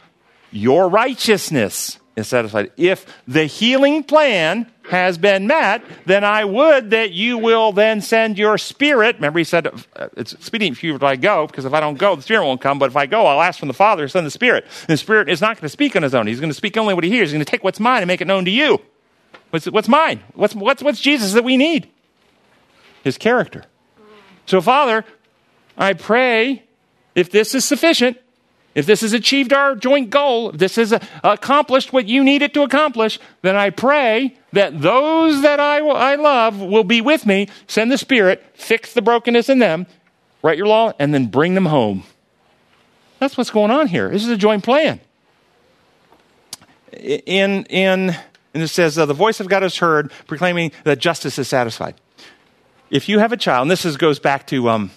your 0.52 0.88
righteousness 0.88 1.98
is 2.16 2.28
satisfied, 2.28 2.72
if 2.76 3.06
the 3.26 3.44
healing 3.44 4.02
plan 4.04 4.70
has 4.90 5.18
been 5.18 5.46
met, 5.46 5.82
then 6.04 6.24
I 6.24 6.44
would 6.44 6.90
that 6.90 7.12
you 7.12 7.38
will 7.38 7.72
then 7.72 8.00
send 8.00 8.38
your 8.38 8.58
spirit. 8.58 9.16
Remember, 9.16 9.38
he 9.38 9.44
said, 9.44 9.66
uh, 9.66 10.08
it's 10.16 10.32
expedient 10.32 10.76
for 10.78 10.86
you 10.86 10.94
if 10.94 11.02
I 11.02 11.16
go, 11.16 11.46
because 11.46 11.64
if 11.64 11.72
I 11.72 11.80
don't 11.80 11.98
go, 11.98 12.16
the 12.16 12.22
spirit 12.22 12.44
won't 12.44 12.60
come. 12.60 12.78
But 12.78 12.90
if 12.90 12.96
I 12.96 13.06
go, 13.06 13.26
I'll 13.26 13.40
ask 13.40 13.58
from 13.58 13.68
the 13.68 13.74
Father, 13.74 14.04
to 14.04 14.08
send 14.08 14.26
the 14.26 14.30
spirit. 14.30 14.64
And 14.64 14.88
the 14.88 14.96
spirit 14.96 15.28
is 15.28 15.40
not 15.40 15.56
going 15.56 15.62
to 15.62 15.68
speak 15.68 15.96
on 15.96 16.02
his 16.02 16.14
own. 16.14 16.26
He's 16.26 16.40
going 16.40 16.50
to 16.50 16.54
speak 16.54 16.76
only 16.76 16.94
what 16.94 17.04
he 17.04 17.10
hears. 17.10 17.30
He's 17.30 17.34
going 17.34 17.44
to 17.44 17.50
take 17.50 17.64
what's 17.64 17.80
mine 17.80 18.02
and 18.02 18.08
make 18.08 18.20
it 18.20 18.26
known 18.26 18.44
to 18.44 18.50
you. 18.50 18.80
What's, 19.50 19.66
what's 19.66 19.88
mine? 19.88 20.22
What's, 20.34 20.54
what's, 20.54 20.82
what's 20.82 21.00
Jesus 21.00 21.32
that 21.32 21.44
we 21.44 21.56
need? 21.56 21.88
His 23.02 23.18
character. 23.18 23.64
So, 24.46 24.60
Father, 24.60 25.04
I 25.76 25.92
pray 25.94 26.64
if 27.14 27.30
this 27.30 27.54
is 27.54 27.64
sufficient, 27.64 28.18
if 28.74 28.86
this 28.86 29.00
has 29.00 29.12
achieved 29.12 29.52
our 29.52 29.74
joint 29.74 30.10
goal, 30.10 30.50
if 30.50 30.58
this 30.58 30.76
has 30.76 30.92
uh, 30.92 31.00
accomplished 31.24 31.92
what 31.92 32.06
you 32.06 32.22
need 32.22 32.42
it 32.42 32.54
to 32.54 32.62
accomplish, 32.62 33.18
then 33.42 33.56
I 33.56 33.70
pray 33.70 34.36
that 34.52 34.80
those 34.80 35.42
that 35.42 35.58
I, 35.58 35.78
I 35.78 36.14
love 36.14 36.60
will 36.60 36.84
be 36.84 37.00
with 37.00 37.26
me. 37.26 37.48
Send 37.66 37.90
the 37.90 37.98
Spirit, 37.98 38.44
fix 38.54 38.94
the 38.94 39.02
brokenness 39.02 39.48
in 39.48 39.58
them, 39.58 39.86
write 40.42 40.56
your 40.56 40.68
law, 40.68 40.92
and 40.98 41.12
then 41.12 41.26
bring 41.26 41.54
them 41.54 41.66
home. 41.66 42.04
That's 43.18 43.36
what's 43.36 43.50
going 43.50 43.70
on 43.72 43.88
here. 43.88 44.08
This 44.10 44.22
is 44.22 44.30
a 44.30 44.36
joint 44.36 44.62
plan. 44.62 45.00
In, 46.92 47.64
in, 47.64 48.16
and 48.54 48.62
it 48.62 48.68
says, 48.68 48.98
uh, 48.98 49.06
the 49.06 49.14
voice 49.14 49.40
of 49.40 49.48
God 49.48 49.64
is 49.64 49.78
heard, 49.78 50.12
proclaiming 50.28 50.72
that 50.84 50.98
justice 50.98 51.38
is 51.38 51.48
satisfied. 51.48 51.96
If 52.88 53.08
you 53.08 53.18
have 53.18 53.32
a 53.32 53.36
child, 53.36 53.62
and 53.62 53.70
this 53.70 53.84
is, 53.84 53.96
goes 53.96 54.18
back 54.18 54.46
to 54.48 54.68
um, 54.68 54.90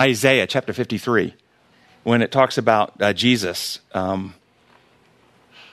Isaiah 0.00 0.46
chapter 0.46 0.72
53 0.72 1.34
when 2.04 2.22
it 2.22 2.32
talks 2.32 2.58
about 2.58 3.00
uh, 3.00 3.12
Jesus 3.12 3.80
um, 3.92 4.34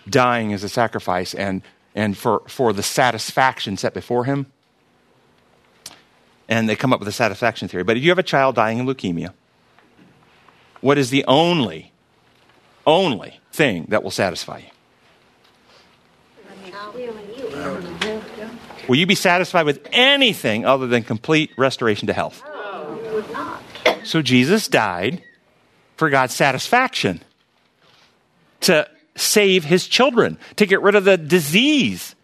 dying 0.08 0.54
as 0.54 0.64
a 0.64 0.70
sacrifice 0.70 1.34
and, 1.34 1.62
and 1.96 2.18
for, 2.18 2.44
for 2.48 2.74
the 2.74 2.84
satisfaction 2.84 3.78
set 3.78 3.94
before 3.94 4.26
him. 4.26 4.48
And 6.48 6.68
they 6.68 6.76
come 6.76 6.94
up 6.94 7.00
with 7.00 7.08
a 7.08 7.14
satisfaction 7.14 7.68
theory. 7.68 7.84
But 7.84 7.98
if 7.98 8.04
you 8.04 8.10
have 8.10 8.20
a 8.20 8.24
child 8.24 8.56
dying 8.56 8.80
of 8.80 8.86
leukemia, 8.86 9.34
what 10.82 10.98
is 10.98 11.10
the 11.10 11.26
only, 11.28 11.92
only 12.88 13.40
thing 13.52 13.86
that 13.90 14.04
will 14.04 14.12
satisfy 14.12 14.60
you? 14.60 14.66
Will 18.88 18.96
you 18.96 19.06
be 19.06 19.16
satisfied 19.16 19.66
with 19.66 19.88
anything 19.92 20.66
other 20.66 20.88
than 20.88 21.04
complete 21.04 21.52
restoration 21.58 22.08
to 22.08 22.14
health? 22.14 22.42
So 24.04 24.24
Jesus 24.24 24.68
died 24.68 25.22
for 26.00 26.10
God's 26.10 26.34
satisfaction, 26.34 27.20
to 28.62 28.90
save 29.18 29.66
his 29.66 29.86
children, 29.86 30.38
to 30.56 30.66
get 30.66 30.82
rid 30.82 30.96
of 30.96 31.04
the 31.04 31.18
disease. 31.18 32.16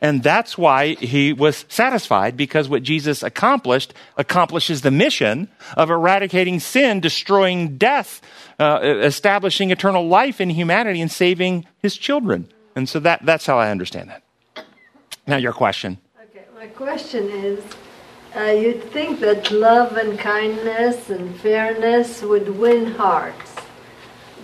And 0.00 0.22
that's 0.22 0.56
why 0.56 0.94
he 0.94 1.32
was 1.32 1.64
satisfied 1.68 2.36
because 2.36 2.68
what 2.68 2.84
Jesus 2.84 3.24
accomplished 3.24 3.92
accomplishes 4.16 4.82
the 4.82 4.92
mission 4.92 5.48
of 5.76 5.90
eradicating 5.90 6.60
sin, 6.60 7.00
destroying 7.00 7.76
death, 7.76 8.22
uh, 8.60 8.78
establishing 8.82 9.72
eternal 9.72 10.06
life 10.06 10.40
in 10.40 10.48
humanity, 10.50 11.00
and 11.00 11.10
saving 11.10 11.66
his 11.82 11.96
children. 11.96 12.48
And 12.76 12.88
so 12.88 13.00
that, 13.00 13.26
that's 13.26 13.46
how 13.46 13.58
I 13.58 13.72
understand 13.72 14.10
that. 14.10 14.22
Now, 15.26 15.38
your 15.38 15.52
question. 15.52 15.98
Okay, 16.30 16.44
my 16.54 16.68
question 16.68 17.28
is 17.28 17.64
uh, 18.36 18.44
you'd 18.44 18.84
think 18.92 19.20
that 19.20 19.50
love 19.50 19.96
and 19.96 20.18
kindness 20.18 21.10
and 21.10 21.34
fairness 21.40 22.22
would 22.22 22.48
win 22.58 22.92
hearts. 22.92 23.54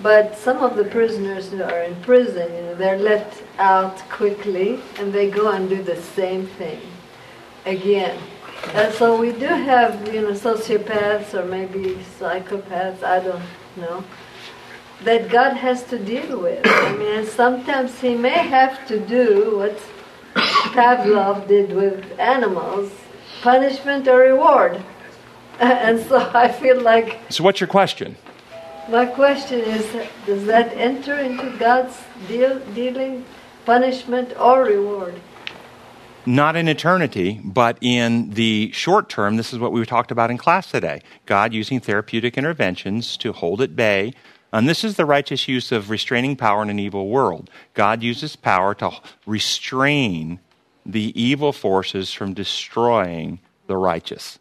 But 0.03 0.37
some 0.37 0.59
of 0.59 0.77
the 0.77 0.85
prisoners 0.85 1.51
who 1.51 1.63
are 1.63 1.83
in 1.83 1.95
prison, 2.03 2.53
you 2.53 2.63
know, 2.63 2.75
they're 2.75 2.99
let 2.99 3.43
out 3.59 3.97
quickly 4.09 4.81
and 4.99 5.13
they 5.13 5.31
go 5.31 5.51
and 5.51 5.69
do 5.69 5.83
the 5.83 5.97
same 5.97 6.47
thing 6.47 6.81
again. 7.67 8.19
And 8.73 8.93
so 8.95 9.21
we 9.21 9.33
do 9.33 9.47
have, 9.47 10.13
you 10.13 10.23
know, 10.23 10.33
sociopaths 10.33 11.35
or 11.35 11.45
maybe 11.45 11.97
psychopaths, 12.19 13.03
I 13.03 13.21
don't 13.21 13.43
know, 13.77 14.03
that 15.03 15.29
God 15.29 15.57
has 15.57 15.85
to 15.85 15.99
deal 15.99 16.41
with. 16.41 16.63
I 16.65 16.97
mean, 16.97 17.27
sometimes 17.27 18.01
He 18.01 18.15
may 18.15 18.31
have 18.31 18.87
to 18.89 18.99
do 18.99 19.59
what 19.59 19.79
Pavlov 20.73 21.47
did 21.47 21.73
with 21.75 22.19
animals 22.19 22.91
punishment 23.43 24.09
or 24.09 24.19
reward. 24.19 24.83
And 25.61 26.01
so 26.01 26.19
I 26.35 26.51
feel 26.51 26.81
like. 26.81 27.21
So, 27.31 27.45
what's 27.45 27.61
your 27.61 27.69
question? 27.69 28.17
My 28.91 29.07
question 29.07 29.61
is 29.61 29.87
Does 30.27 30.47
that 30.47 30.73
enter 30.73 31.17
into 31.17 31.57
God's 31.59 31.97
deal, 32.27 32.59
dealing, 32.75 33.25
punishment 33.65 34.35
or 34.37 34.65
reward? 34.65 35.15
not 36.27 36.57
in 36.57 36.69
eternity, 36.69 37.41
but 37.45 37.77
in 37.81 38.31
the 38.31 38.71
short 38.73 39.09
term, 39.09 39.37
this 39.37 39.53
is 39.53 39.59
what 39.59 39.73
we 39.73 39.85
talked 39.85 40.11
about 40.11 40.31
in 40.31 40.39
class 40.39 40.71
today. 40.71 41.03
God 41.27 41.53
using 41.53 41.81
therapeutic 41.81 42.39
interventions 42.39 43.17
to 43.19 43.33
hold 43.33 43.61
at 43.61 43.77
bay. 43.77 44.15
And 44.53 44.69
this 44.69 44.85
is 44.85 44.97
the 44.97 45.05
righteous 45.05 45.49
use 45.49 45.73
of 45.73 45.91
restraining 45.91 46.37
power 46.37 46.63
in 46.63 46.71
an 46.71 46.79
evil 46.79 47.09
world. 47.09 47.51
God 47.75 48.03
uses 48.03 48.37
power 48.37 48.75
to 48.77 48.93
restrain 49.27 50.39
the 50.87 51.13
evil 51.21 51.53
forces 51.53 52.13
from 52.13 52.35
destroying 52.35 53.41
the 53.67 53.77
righteous. 53.77 54.39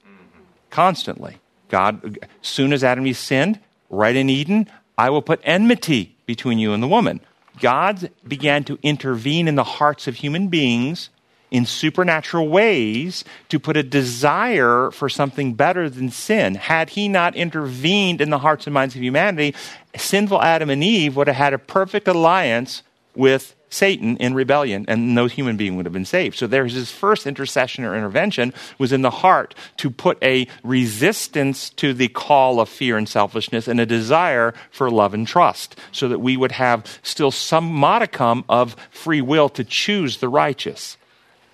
Constantly. 0.70 1.38
God, 1.70 2.18
as 2.22 2.48
soon 2.48 2.74
as 2.74 2.84
Adam 2.84 3.04
and 3.04 3.10
Eve 3.10 3.18
sinned, 3.18 3.60
right 3.90 4.16
in 4.16 4.30
Eden, 4.30 4.70
I 4.98 5.10
will 5.10 5.22
put 5.22 5.40
enmity 5.44 6.16
between 6.26 6.60
you 6.60 6.74
and 6.74 6.84
the 6.84 6.88
woman. 6.88 7.22
God 7.60 8.12
began 8.28 8.64
to 8.66 8.80
intervene 8.82 9.48
in 9.48 9.56
the 9.56 9.64
hearts 9.64 10.08
of 10.08 10.16
human 10.16 10.48
beings 10.48 11.10
in 11.54 11.66
supernatural 11.68 12.50
ways 12.50 13.24
to 13.48 13.60
put 13.60 13.78
a 13.78 13.84
desire 13.84 14.90
for 14.90 15.08
something 15.08 15.54
better 15.54 15.88
than 15.88 16.10
sin. 16.10 16.56
Had 16.56 16.90
he 16.90 17.08
not 17.08 17.36
intervened 17.36 18.22
in 18.22 18.32
the 18.32 18.40
hearts 18.40 18.66
and 18.66 18.74
minds 18.74 18.96
of 18.96 19.04
humanity, 19.04 19.54
sinful 19.96 20.42
Adam 20.42 20.72
and 20.72 20.84
Eve 20.84 21.16
would 21.16 21.28
have 21.28 21.36
had 21.36 21.54
a 21.54 21.60
perfect 21.60 22.08
alliance 22.08 22.82
with 23.16 23.56
Satan 23.74 24.18
in 24.18 24.34
rebellion, 24.34 24.86
and 24.88 25.16
no 25.16 25.26
human 25.26 25.58
being 25.58 25.76
would 25.76 25.86
have 25.86 25.94
been 25.94 26.06
saved. 26.06 26.38
So 26.38 26.48
there's 26.48 26.74
his 26.74 26.92
first 26.92 27.26
intercession 27.26 27.84
or 27.84 27.96
intervention 27.96 28.54
was 28.78 28.94
in 28.94 29.02
the 29.02 29.10
heart 29.10 29.56
to 29.78 29.90
put 29.90 30.18
a 30.24 30.48
resistance 30.64 31.70
to 31.72 31.94
the 31.94 32.08
call 32.08 32.60
of 32.60 32.70
fear 32.70 32.98
and 32.98 33.10
selfishness 33.10 33.68
and 33.68 33.80
a 33.80 33.86
desire 33.86 34.54
for 34.72 34.92
love 34.92 35.14
and 35.14 35.28
trust, 35.28 35.78
so 35.92 36.08
that 36.08 36.20
we 36.20 36.38
would 36.38 36.52
have 36.54 37.00
still 37.02 37.32
some 37.32 37.66
modicum 37.66 38.44
of 38.48 38.76
free 38.92 39.22
will 39.22 39.50
to 39.50 39.64
choose 39.64 40.18
the 40.18 40.30
righteous. 40.30 40.98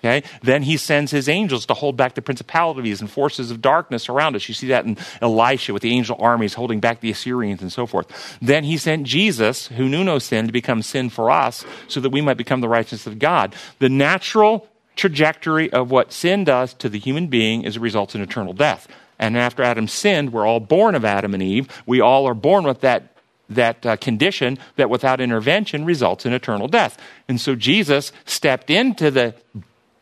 Okay? 0.00 0.22
Then 0.42 0.62
he 0.62 0.76
sends 0.76 1.10
his 1.10 1.28
angels 1.28 1.66
to 1.66 1.74
hold 1.74 1.96
back 1.96 2.14
the 2.14 2.22
principalities 2.22 3.00
and 3.00 3.10
forces 3.10 3.50
of 3.50 3.60
darkness 3.60 4.08
around 4.08 4.34
us. 4.34 4.48
You 4.48 4.54
see 4.54 4.68
that 4.68 4.86
in 4.86 4.96
Elisha 5.20 5.72
with 5.72 5.82
the 5.82 5.92
angel 5.92 6.16
armies 6.18 6.54
holding 6.54 6.80
back 6.80 7.00
the 7.00 7.10
Assyrians 7.10 7.60
and 7.60 7.72
so 7.72 7.86
forth. 7.86 8.38
Then 8.40 8.64
he 8.64 8.76
sent 8.76 9.06
Jesus, 9.06 9.68
who 9.68 9.88
knew 9.88 10.02
no 10.02 10.18
sin, 10.18 10.46
to 10.46 10.52
become 10.52 10.82
sin 10.82 11.10
for 11.10 11.30
us 11.30 11.64
so 11.88 12.00
that 12.00 12.10
we 12.10 12.20
might 12.22 12.38
become 12.38 12.60
the 12.60 12.68
righteousness 12.68 13.06
of 13.06 13.18
God. 13.18 13.54
The 13.78 13.90
natural 13.90 14.66
trajectory 14.96 15.72
of 15.72 15.90
what 15.90 16.12
sin 16.12 16.44
does 16.44 16.74
to 16.74 16.88
the 16.88 16.98
human 16.98 17.26
being 17.26 17.62
is 17.62 17.76
a 17.76 17.80
result 17.80 18.14
in 18.14 18.22
eternal 18.22 18.52
death. 18.52 18.88
And 19.18 19.36
after 19.36 19.62
Adam 19.62 19.86
sinned, 19.86 20.32
we're 20.32 20.46
all 20.46 20.60
born 20.60 20.94
of 20.94 21.04
Adam 21.04 21.34
and 21.34 21.42
Eve. 21.42 21.68
We 21.86 22.00
all 22.00 22.26
are 22.26 22.34
born 22.34 22.64
with 22.64 22.80
that 22.80 23.14
that 23.50 23.84
uh, 23.84 23.96
condition 23.96 24.56
that 24.76 24.88
without 24.88 25.20
intervention 25.20 25.84
results 25.84 26.24
in 26.24 26.32
eternal 26.32 26.68
death. 26.68 26.96
And 27.28 27.40
so 27.40 27.56
Jesus 27.56 28.12
stepped 28.24 28.70
into 28.70 29.10
the 29.10 29.34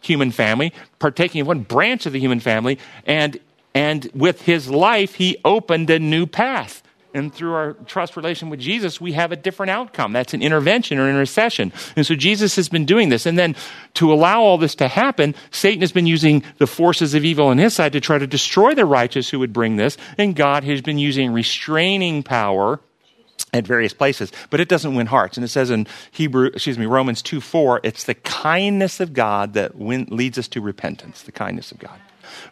human 0.01 0.31
family, 0.31 0.73
partaking 0.99 1.41
of 1.41 1.47
one 1.47 1.61
branch 1.61 2.07
of 2.07 2.13
the 2.13 2.21
human 2.21 2.41
family, 2.41 2.79
and, 3.07 3.39
and 3.75 4.11
with 4.15 4.43
his 4.43 4.71
life, 4.71 5.15
he 5.15 5.37
opened 5.45 5.91
a 5.91 5.99
new 5.99 6.27
path. 6.27 6.83
And 7.15 7.35
through 7.35 7.55
our 7.55 7.73
trust 7.87 8.17
relation 8.17 8.51
with 8.51 8.61
Jesus, 8.61 9.01
we 9.01 9.13
have 9.13 9.33
a 9.33 9.37
different 9.37 9.71
outcome. 9.71 10.13
That's 10.13 10.35
an 10.35 10.43
intervention 10.43 10.99
or 10.99 11.09
intercession. 11.09 11.73
And 11.97 12.07
so 12.07 12.15
Jesus 12.15 12.55
has 12.57 12.69
been 12.69 12.85
doing 12.85 13.09
this. 13.09 13.25
And 13.25 13.39
then 13.39 13.57
to 13.95 14.13
allow 14.13 14.43
all 14.43 14.59
this 14.59 14.75
to 14.77 14.89
happen, 14.89 15.35
Satan 15.51 15.81
has 15.81 15.91
been 15.91 16.07
using 16.07 16.45
the 16.59 16.67
forces 16.67 17.15
of 17.15 17.25
evil 17.25 17.47
on 17.47 17.57
his 17.57 17.75
side 17.75 17.93
to 17.95 18.01
try 18.01 18.19
to 18.19 18.27
destroy 18.27 18.75
the 18.75 18.85
righteous 18.85 19.31
who 19.31 19.39
would 19.39 19.55
bring 19.55 19.77
this. 19.77 19.97
And 20.19 20.37
God 20.37 20.65
has 20.65 20.83
been 20.83 20.99
using 20.99 21.33
restraining 21.33 22.23
power 22.23 22.79
at 23.53 23.67
various 23.67 23.93
places, 23.93 24.33
but 24.51 24.61
it 24.61 24.69
doesn't 24.69 24.95
win 24.95 25.07
hearts. 25.07 25.37
And 25.37 25.45
it 25.45 25.49
says 25.49 25.71
in 25.71 25.87
Hebrew, 26.11 26.47
excuse 26.47 26.79
me, 26.79 26.87
Romans 26.87 27.23
2 27.23 27.41
4, 27.41 27.81
it's 27.83 28.05
the 28.05 28.15
kindness 28.15 29.01
of 29.01 29.13
God 29.13 29.55
that 29.55 29.77
win, 29.77 30.07
leads 30.11 30.39
us 30.39 30.49
to 30.49 30.61
repentance, 30.61 31.23
the 31.23 31.33
kindness 31.33 31.73
of 31.73 31.79
God. 31.79 31.99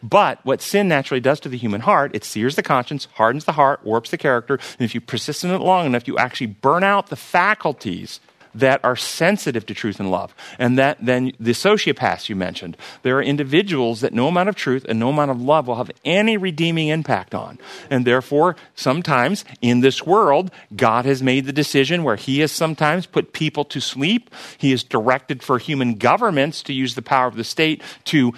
But 0.03 0.45
what 0.45 0.63
sin 0.63 0.89
naturally 0.89 1.21
does 1.21 1.39
to 1.41 1.49
the 1.49 1.59
human 1.59 1.83
heart, 1.83 2.15
it 2.15 2.25
sears 2.25 2.57
the 2.57 2.63
conscience, 2.63 3.09
hardens 3.15 3.45
the 3.45 3.53
heart, 3.53 3.85
warps 3.85 4.11
the 4.11 4.19
character, 4.19 4.55
and 4.55 4.81
if 4.81 4.95
you 4.95 5.01
persist 5.01 5.45
in 5.45 5.51
it 5.51 5.59
long 5.59 5.87
enough, 5.87 6.09
you 6.09 6.17
actually 6.17 6.49
burn 6.49 6.83
out 6.83 7.09
the 7.09 7.17
faculties 7.17 8.21
that 8.57 8.81
are 8.83 8.97
sensitive 8.97 9.67
to 9.67 9.75
truth 9.75 10.01
and 10.01 10.11
love. 10.11 10.35
And 10.59 10.79
that 10.79 10.99
then 11.01 11.33
the 11.39 11.53
sociopaths 11.53 12.29
you 12.29 12.37
mentioned, 12.37 12.77
there 13.03 13.17
are 13.19 13.23
individuals 13.23 14.01
that 14.01 14.13
no 14.13 14.29
amount 14.29 14.49
of 14.49 14.57
truth 14.57 14.85
and 14.89 14.99
no 14.99 15.11
amount 15.11 15.31
of 15.31 15.41
love 15.41 15.67
will 15.67 15.77
have 15.77 15.91
any 16.05 16.37
redeeming 16.37 16.89
impact 16.89 17.35
on. 17.35 17.59
And 17.91 18.05
therefore, 18.05 18.57
sometimes 18.75 19.45
in 19.61 19.81
this 19.81 20.05
world, 20.05 20.51
God 20.75 21.05
has 21.05 21.23
made 21.23 21.47
the 21.47 21.53
decision 21.53 22.03
where 22.03 22.17
He 22.17 22.41
has 22.41 22.51
sometimes 22.51 23.07
put 23.07 23.33
people 23.33 23.65
to 23.67 23.81
sleep. 23.81 24.31
He 24.59 24.71
has 24.71 24.83
directed 24.83 25.43
for 25.43 25.59
human 25.59 25.95
governments 25.95 26.63
to 26.65 26.73
use 26.73 26.95
the 26.95 27.03
power 27.03 27.29
of 27.29 27.37
the 27.37 27.45
state 27.45 27.83
to 28.07 28.33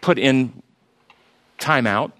put 0.00 0.18
in 0.18 0.62
timeout. 1.58 2.12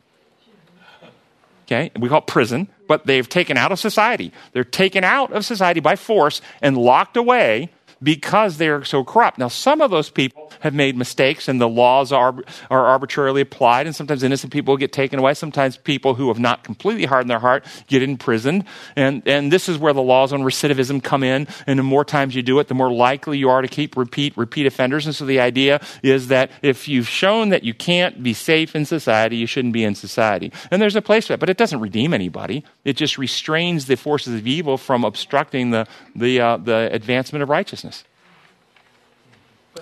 Okay, 1.68 1.90
we 1.98 2.08
call 2.08 2.18
it 2.20 2.26
prison 2.26 2.68
but 2.88 3.06
they've 3.06 3.28
taken 3.28 3.56
out 3.56 3.70
of 3.70 3.78
society. 3.78 4.32
They're 4.52 4.64
taken 4.64 5.04
out 5.04 5.32
of 5.32 5.44
society 5.44 5.78
by 5.78 5.94
force 5.94 6.40
and 6.60 6.76
locked 6.76 7.16
away 7.16 7.70
because 8.02 8.58
they're 8.58 8.84
so 8.84 9.04
corrupt. 9.04 9.38
Now, 9.38 9.48
some 9.48 9.80
of 9.80 9.90
those 9.90 10.10
people 10.10 10.52
have 10.60 10.74
made 10.74 10.96
mistakes 10.96 11.48
and 11.48 11.60
the 11.60 11.68
laws 11.68 12.12
are, 12.12 12.34
are 12.70 12.86
arbitrarily 12.86 13.40
applied, 13.40 13.86
and 13.86 13.94
sometimes 13.94 14.22
innocent 14.22 14.52
people 14.52 14.76
get 14.76 14.92
taken 14.92 15.18
away. 15.18 15.34
Sometimes 15.34 15.76
people 15.76 16.14
who 16.14 16.28
have 16.28 16.38
not 16.38 16.64
completely 16.64 17.06
hardened 17.06 17.30
their 17.30 17.38
heart 17.38 17.64
get 17.86 18.02
imprisoned. 18.02 18.64
And, 18.96 19.22
and 19.26 19.52
this 19.52 19.68
is 19.68 19.78
where 19.78 19.92
the 19.92 20.02
laws 20.02 20.32
on 20.32 20.42
recidivism 20.42 21.02
come 21.02 21.22
in. 21.22 21.48
And 21.66 21.78
the 21.78 21.82
more 21.82 22.04
times 22.04 22.34
you 22.34 22.42
do 22.42 22.58
it, 22.60 22.68
the 22.68 22.74
more 22.74 22.92
likely 22.92 23.38
you 23.38 23.48
are 23.50 23.62
to 23.62 23.68
keep 23.68 23.96
repeat, 23.96 24.36
repeat 24.36 24.66
offenders. 24.66 25.06
And 25.06 25.14
so 25.14 25.24
the 25.24 25.40
idea 25.40 25.80
is 26.02 26.28
that 26.28 26.50
if 26.62 26.88
you've 26.88 27.08
shown 27.08 27.48
that 27.48 27.64
you 27.64 27.74
can't 27.74 28.22
be 28.22 28.34
safe 28.34 28.76
in 28.76 28.84
society, 28.84 29.36
you 29.36 29.46
shouldn't 29.46 29.74
be 29.74 29.84
in 29.84 29.94
society. 29.94 30.52
And 30.70 30.80
there's 30.80 30.96
a 30.96 31.02
place 31.02 31.26
for 31.26 31.32
that, 31.32 31.40
but 31.40 31.50
it 31.50 31.56
doesn't 31.56 31.80
redeem 31.80 32.14
anybody. 32.14 32.64
It 32.84 32.94
just 32.94 33.18
restrains 33.18 33.86
the 33.86 33.96
forces 33.96 34.34
of 34.34 34.46
evil 34.46 34.78
from 34.78 35.04
obstructing 35.04 35.70
the, 35.70 35.86
the, 36.14 36.40
uh, 36.40 36.56
the 36.58 36.88
advancement 36.92 37.42
of 37.42 37.48
righteousness. 37.48 37.87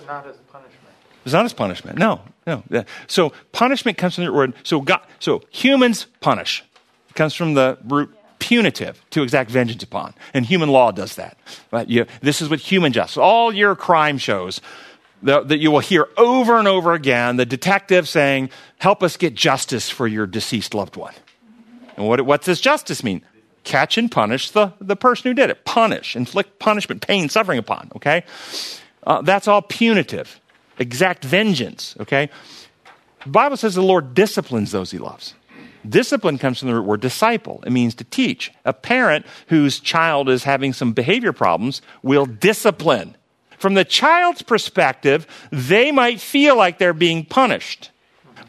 Not 0.07 0.25
as 0.27 0.37
punishment. 0.51 0.95
It's 1.25 1.33
not 1.33 1.45
as 1.45 1.53
punishment. 1.53 1.97
No, 1.97 2.21
no. 2.45 2.63
So 3.07 3.33
punishment 3.51 3.97
comes 3.97 4.15
from 4.15 4.23
the 4.23 4.31
word. 4.33 4.53
So 4.63 4.79
God. 4.79 5.01
So 5.19 5.41
humans 5.49 6.07
punish. 6.21 6.63
It 7.09 7.15
comes 7.15 7.33
from 7.33 7.53
the 7.53 7.77
root 7.83 8.09
punitive 8.39 9.03
to 9.09 9.23
exact 9.23 9.49
vengeance 9.49 9.83
upon, 9.83 10.13
and 10.33 10.45
human 10.45 10.69
law 10.69 10.91
does 10.91 11.15
that. 11.15 11.37
Right? 11.71 11.87
You, 11.89 12.05
this 12.21 12.41
is 12.41 12.49
what 12.49 12.59
human 12.59 12.93
justice. 12.93 13.17
All 13.17 13.53
your 13.53 13.75
crime 13.75 14.17
shows 14.17 14.61
that 15.23 15.59
you 15.59 15.71
will 15.71 15.79
hear 15.79 16.07
over 16.15 16.57
and 16.57 16.67
over 16.67 16.93
again 16.93 17.35
the 17.35 17.45
detective 17.45 18.07
saying, 18.07 18.49
"Help 18.77 19.03
us 19.03 19.17
get 19.17 19.33
justice 19.33 19.89
for 19.89 20.07
your 20.07 20.25
deceased 20.27 20.73
loved 20.73 20.95
one." 20.95 21.13
And 21.97 22.07
what, 22.07 22.21
what 22.21 22.43
does 22.43 22.61
justice 22.61 23.03
mean? 23.03 23.23
Catch 23.63 23.97
and 23.97 24.09
punish 24.09 24.51
the, 24.51 24.71
the 24.79 24.95
person 24.95 25.29
who 25.29 25.33
did 25.33 25.49
it. 25.49 25.65
Punish, 25.65 26.15
inflict 26.15 26.59
punishment, 26.59 27.01
pain, 27.01 27.27
suffering 27.27 27.59
upon, 27.59 27.91
okay? 27.95 28.23
Uh, 29.07 29.21
that's 29.21 29.47
all 29.47 29.61
punitive, 29.61 30.41
exact 30.79 31.23
vengeance, 31.23 31.95
okay? 32.01 32.29
The 33.23 33.29
Bible 33.29 33.55
says 33.55 33.73
the 33.73 33.81
Lord 33.81 34.13
disciplines 34.13 34.71
those 34.71 34.91
he 34.91 34.97
loves. 34.97 35.33
Discipline 35.87 36.37
comes 36.37 36.59
from 36.59 36.67
the 36.67 36.75
root 36.75 36.85
word 36.85 36.99
disciple. 36.99 37.63
It 37.65 37.71
means 37.71 37.95
to 37.95 38.03
teach. 38.03 38.51
A 38.65 38.73
parent 38.73 39.25
whose 39.47 39.79
child 39.79 40.27
is 40.27 40.43
having 40.43 40.73
some 40.73 40.91
behavior 40.91 41.31
problems 41.31 41.81
will 42.03 42.25
discipline. 42.25 43.15
From 43.57 43.75
the 43.75 43.85
child's 43.85 44.41
perspective, 44.41 45.25
they 45.51 45.89
might 45.93 46.19
feel 46.19 46.57
like 46.57 46.77
they're 46.77 46.93
being 46.93 47.23
punished. 47.23 47.91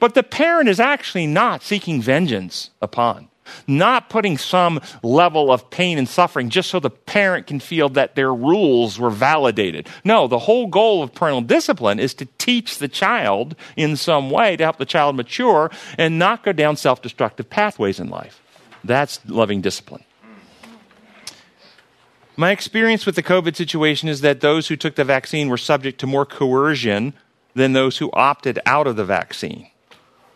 But 0.00 0.14
the 0.14 0.24
parent 0.24 0.68
is 0.68 0.80
actually 0.80 1.28
not 1.28 1.62
seeking 1.62 2.02
vengeance 2.02 2.70
upon 2.82 3.28
not 3.66 4.10
putting 4.10 4.38
some 4.38 4.80
level 5.02 5.52
of 5.52 5.70
pain 5.70 5.98
and 5.98 6.08
suffering 6.08 6.50
just 6.50 6.70
so 6.70 6.80
the 6.80 6.90
parent 6.90 7.46
can 7.46 7.60
feel 7.60 7.88
that 7.90 8.14
their 8.14 8.32
rules 8.32 8.98
were 8.98 9.10
validated. 9.10 9.88
No, 10.04 10.26
the 10.26 10.40
whole 10.40 10.66
goal 10.66 11.02
of 11.02 11.14
parental 11.14 11.42
discipline 11.42 11.98
is 11.98 12.14
to 12.14 12.26
teach 12.38 12.78
the 12.78 12.88
child 12.88 13.54
in 13.76 13.96
some 13.96 14.30
way 14.30 14.56
to 14.56 14.64
help 14.64 14.78
the 14.78 14.86
child 14.86 15.16
mature 15.16 15.70
and 15.96 16.18
not 16.18 16.44
go 16.44 16.52
down 16.52 16.76
self 16.76 17.02
destructive 17.02 17.48
pathways 17.50 18.00
in 18.00 18.08
life. 18.08 18.42
That's 18.84 19.20
loving 19.26 19.60
discipline. 19.60 20.04
My 22.36 22.52
experience 22.52 23.04
with 23.04 23.16
the 23.16 23.22
COVID 23.22 23.56
situation 23.56 24.08
is 24.08 24.20
that 24.20 24.40
those 24.40 24.68
who 24.68 24.76
took 24.76 24.94
the 24.94 25.02
vaccine 25.04 25.48
were 25.48 25.56
subject 25.56 25.98
to 26.00 26.06
more 26.06 26.24
coercion 26.24 27.14
than 27.54 27.72
those 27.72 27.98
who 27.98 28.10
opted 28.12 28.60
out 28.64 28.86
of 28.86 28.94
the 28.94 29.04
vaccine. 29.04 29.68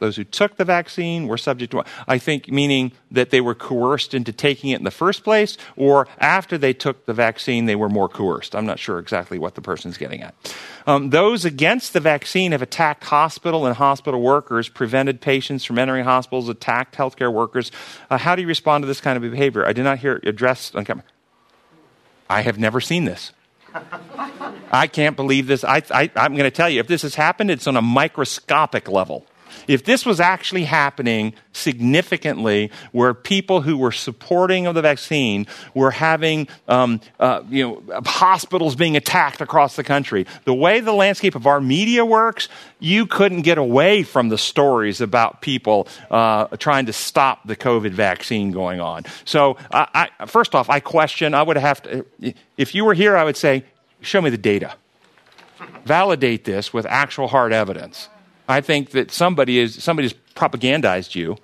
Those 0.03 0.17
who 0.17 0.25
took 0.25 0.57
the 0.57 0.65
vaccine 0.65 1.29
were 1.29 1.39
subject 1.39 1.71
to, 1.71 1.85
I 2.09 2.19
think, 2.19 2.51
meaning 2.51 2.91
that 3.13 3.31
they 3.31 3.41
were 3.41 3.55
coerced 3.55 4.15
into 4.15 4.33
taking 4.33 4.71
it 4.71 4.79
in 4.79 4.85
the 4.85 4.91
first 4.91 5.23
place, 5.23 5.57
or 5.77 6.09
after 6.19 6.59
they 6.59 6.73
took 6.73 7.07
the 7.07 7.15
vaccine, 7.15 7.67
they 7.67 7.77
were 7.77 7.89
more 7.89 8.09
coerced. 8.09 8.57
I'm 8.57 8.67
not 8.67 8.81
sure 8.81 8.99
exactly 8.99 9.39
what 9.39 9.55
the 9.55 9.61
person's 9.61 9.97
getting 9.97 10.21
at. 10.21 10.35
Um, 10.89 11.11
those 11.11 11.45
against 11.45 11.93
the 11.93 12.01
vaccine 12.01 12.51
have 12.51 12.63
attacked 12.63 13.05
hospital 13.05 13.65
and 13.65 13.77
hospital 13.77 14.21
workers, 14.21 14.69
prevented 14.69 15.21
patients 15.21 15.65
from 15.65 15.79
entering 15.79 16.05
hospitals, 16.05 16.49
attacked 16.49 16.97
healthcare 16.97 17.33
workers. 17.33 17.71
Uh, 18.11 18.19
how 18.19 18.35
do 18.35 18.43
you 18.43 18.49
respond 18.49 18.83
to 18.83 18.89
this 18.89 19.01
kind 19.01 19.17
of 19.17 19.23
behavior? 19.23 19.65
I 19.65 19.73
did 19.73 19.85
not 19.85 19.99
hear 19.99 20.17
it 20.17 20.27
addressed 20.27 20.75
on 20.75 20.85
camera. 20.85 21.05
I 22.29 22.41
have 22.41 22.59
never 22.59 22.81
seen 22.81 23.05
this. 23.05 23.31
I 24.73 24.89
can't 24.89 25.15
believe 25.15 25.47
this. 25.47 25.63
I, 25.65 25.81
I'm 26.17 26.35
going 26.35 26.45
to 26.45 26.51
tell 26.51 26.69
you, 26.69 26.81
if 26.81 26.89
this 26.89 27.03
has 27.03 27.15
happened, 27.15 27.53
it's 27.53 27.69
on 27.69 27.77
a 27.77 27.83
microscopic 27.83 28.89
level. 28.89 29.27
If 29.69 29.85
this 29.85 30.05
was 30.05 30.21
actually 30.21 30.65
happening 30.65 31.35
significantly, 31.53 32.71
where 32.93 33.15
people 33.15 33.63
who 33.63 33.77
were 33.77 33.93
supporting 33.93 34.67
of 34.67 34.75
the 34.75 34.83
vaccine 34.83 35.47
were 35.75 35.91
having, 35.91 36.49
um, 36.69 37.01
uh, 37.21 37.43
you 37.49 37.83
know, 37.87 38.03
hospitals 38.05 38.77
being 38.77 38.97
attacked 38.97 39.41
across 39.41 39.77
the 39.77 39.85
country, 39.85 40.27
the 40.45 40.55
way 40.55 40.81
the 40.81 40.93
landscape 40.93 41.35
of 41.35 41.47
our 41.47 41.61
media 41.61 42.05
works, 42.05 42.49
you 42.79 43.07
couldn't 43.07 43.43
get 43.43 43.59
away 43.59 44.03
from 44.03 44.29
the 44.29 44.39
stories 44.39 45.01
about 45.01 45.41
people 45.41 45.87
uh, 46.11 46.47
trying 46.57 46.87
to 46.87 46.93
stop 46.93 47.47
the 47.47 47.57
COVID 47.57 47.93
vaccine 47.93 48.51
going 48.51 48.81
on. 48.81 49.05
So, 49.25 49.57
I, 49.71 50.09
I, 50.21 50.27
first 50.27 50.55
off, 50.55 50.71
I 50.71 50.81
question. 50.81 51.35
I 51.35 51.43
would 51.43 51.57
have 51.57 51.83
to, 51.83 52.05
if 52.57 52.75
you 52.75 52.85
were 52.85 52.95
here, 52.95 53.17
I 53.17 53.25
would 53.25 53.37
say, 53.37 53.65
show 54.01 54.21
me 54.21 54.31
the 54.31 54.39
data. 54.39 54.75
Validate 55.85 56.45
this 56.45 56.73
with 56.73 56.87
actual 56.87 57.29
hard 57.29 57.53
evidence. 57.53 58.09
I 58.49 58.61
think 58.61 58.91
that 58.91 59.11
somebody 59.11 59.59
is 59.59 59.83
somebody's 59.83 60.15
propagandized 60.35 61.15
you. 61.15 61.37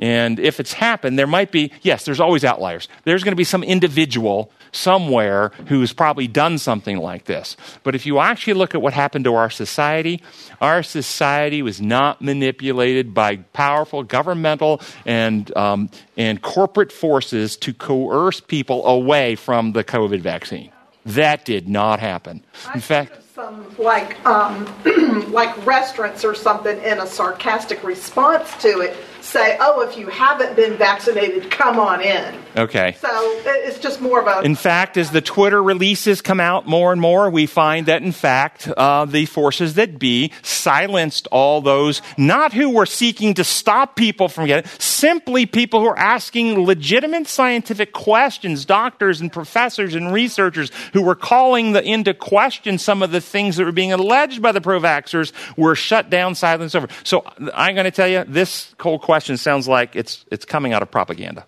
And 0.00 0.40
if 0.40 0.60
it's 0.60 0.72
happened, 0.72 1.18
there 1.18 1.26
might 1.26 1.52
be, 1.52 1.72
yes, 1.82 2.06
there's 2.06 2.20
always 2.20 2.42
outliers. 2.42 2.88
There's 3.04 3.22
going 3.22 3.32
to 3.32 3.36
be 3.36 3.44
some 3.44 3.62
individual 3.62 4.50
somewhere 4.72 5.50
who's 5.66 5.92
probably 5.92 6.26
done 6.26 6.56
something 6.56 6.96
like 6.96 7.26
this. 7.26 7.54
But 7.82 7.94
if 7.94 8.06
you 8.06 8.18
actually 8.18 8.54
look 8.54 8.74
at 8.74 8.80
what 8.80 8.94
happened 8.94 9.26
to 9.26 9.34
our 9.34 9.50
society, 9.50 10.22
our 10.60 10.82
society 10.82 11.60
was 11.60 11.82
not 11.82 12.22
manipulated 12.22 13.12
by 13.12 13.36
powerful 13.52 14.02
governmental 14.02 14.80
and, 15.04 15.54
um, 15.54 15.90
and 16.16 16.40
corporate 16.40 16.92
forces 16.92 17.58
to 17.58 17.74
coerce 17.74 18.40
people 18.40 18.86
away 18.86 19.34
from 19.34 19.72
the 19.72 19.84
COVID 19.84 20.20
vaccine. 20.20 20.72
That 21.04 21.44
did 21.44 21.68
not 21.68 22.00
happen. 22.00 22.42
In 22.74 22.80
fact, 22.80 23.12
some 23.40 23.64
like 23.78 24.24
um, 24.26 24.66
like 25.32 25.64
restaurants 25.66 26.24
or 26.24 26.34
something 26.34 26.78
in 26.82 27.00
a 27.00 27.06
sarcastic 27.06 27.82
response 27.82 28.54
to 28.56 28.80
it 28.80 28.96
say, 29.30 29.56
"Oh, 29.60 29.80
if 29.80 29.96
you 29.96 30.08
haven't 30.08 30.56
been 30.56 30.76
vaccinated, 30.76 31.50
come 31.50 31.78
on 31.78 32.00
in." 32.00 32.34
Okay. 32.56 32.96
So 33.00 33.08
it's 33.46 33.78
just 33.78 34.00
more 34.00 34.20
of 34.20 34.26
a. 34.26 34.44
In 34.44 34.56
fact, 34.56 34.96
as 34.96 35.10
the 35.10 35.20
Twitter 35.20 35.62
releases 35.62 36.20
come 36.20 36.40
out 36.40 36.66
more 36.66 36.92
and 36.92 37.00
more, 37.00 37.30
we 37.30 37.46
find 37.46 37.86
that 37.86 38.02
in 38.02 38.12
fact 38.12 38.68
uh, 38.68 39.04
the 39.04 39.26
forces 39.26 39.74
that 39.74 39.98
be 39.98 40.32
silenced 40.42 41.28
all 41.30 41.60
those 41.60 42.02
not 42.16 42.52
who 42.52 42.70
were 42.70 42.86
seeking 42.86 43.34
to 43.34 43.44
stop 43.44 43.94
people 43.94 44.28
from 44.28 44.46
getting, 44.46 44.68
simply 44.78 45.46
people 45.46 45.80
who 45.80 45.86
are 45.86 45.98
asking 45.98 46.64
legitimate 46.64 47.28
scientific 47.28 47.92
questions, 47.92 48.64
doctors 48.64 49.20
and 49.20 49.32
professors 49.32 49.94
and 49.94 50.12
researchers 50.12 50.70
who 50.92 51.02
were 51.02 51.14
calling 51.14 51.72
the, 51.72 51.82
into 51.82 52.12
question 52.14 52.78
some 52.78 53.02
of 53.02 53.12
the 53.12 53.20
things 53.20 53.56
that 53.56 53.64
were 53.64 53.72
being 53.72 53.92
alleged 53.92 54.42
by 54.42 54.52
the 54.52 54.60
pro-vaxxers 54.60 55.32
were 55.56 55.74
shut 55.74 56.10
down, 56.10 56.34
silenced 56.34 56.74
over. 56.74 56.88
So 57.04 57.24
I'm 57.54 57.74
going 57.74 57.84
to 57.84 57.90
tell 57.90 58.08
you, 58.08 58.24
this 58.26 58.74
whole 58.80 58.98
question 58.98 59.19
sounds 59.20 59.68
like 59.68 59.96
it's 59.96 60.24
it's 60.30 60.44
coming 60.44 60.72
out 60.72 60.82
of 60.82 60.90
propaganda. 60.90 61.46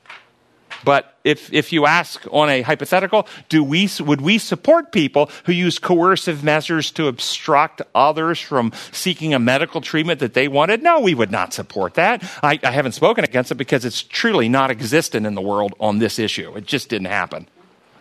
But 0.84 1.16
if, 1.24 1.52
if 1.52 1.72
you 1.72 1.86
ask 1.86 2.24
on 2.30 2.48
a 2.48 2.62
hypothetical, 2.62 3.26
do 3.48 3.62
we, 3.62 3.88
would 4.00 4.20
we 4.20 4.38
support 4.38 4.92
people 4.92 5.30
who 5.44 5.52
use 5.52 5.78
coercive 5.78 6.42
measures 6.42 6.90
to 6.92 7.06
obstruct 7.06 7.82
others 7.94 8.40
from 8.40 8.72
seeking 8.90 9.34
a 9.34 9.38
medical 9.38 9.80
treatment 9.80 10.20
that 10.20 10.34
they 10.34 10.48
wanted? 10.48 10.82
No, 10.82 11.00
we 11.00 11.14
would 11.14 11.30
not 11.30 11.52
support 11.52 11.94
that. 11.94 12.22
I, 12.42 12.58
I 12.62 12.72
haven't 12.72 12.92
spoken 12.92 13.24
against 13.24 13.52
it 13.52 13.56
because 13.56 13.84
it's 13.84 14.02
truly 14.02 14.48
not 14.48 14.70
existent 14.70 15.26
in 15.26 15.34
the 15.34 15.40
world 15.40 15.74
on 15.78 15.98
this 15.98 16.18
issue. 16.18 16.56
It 16.56 16.66
just 16.66 16.88
didn't 16.88 17.06
happen. 17.06 17.48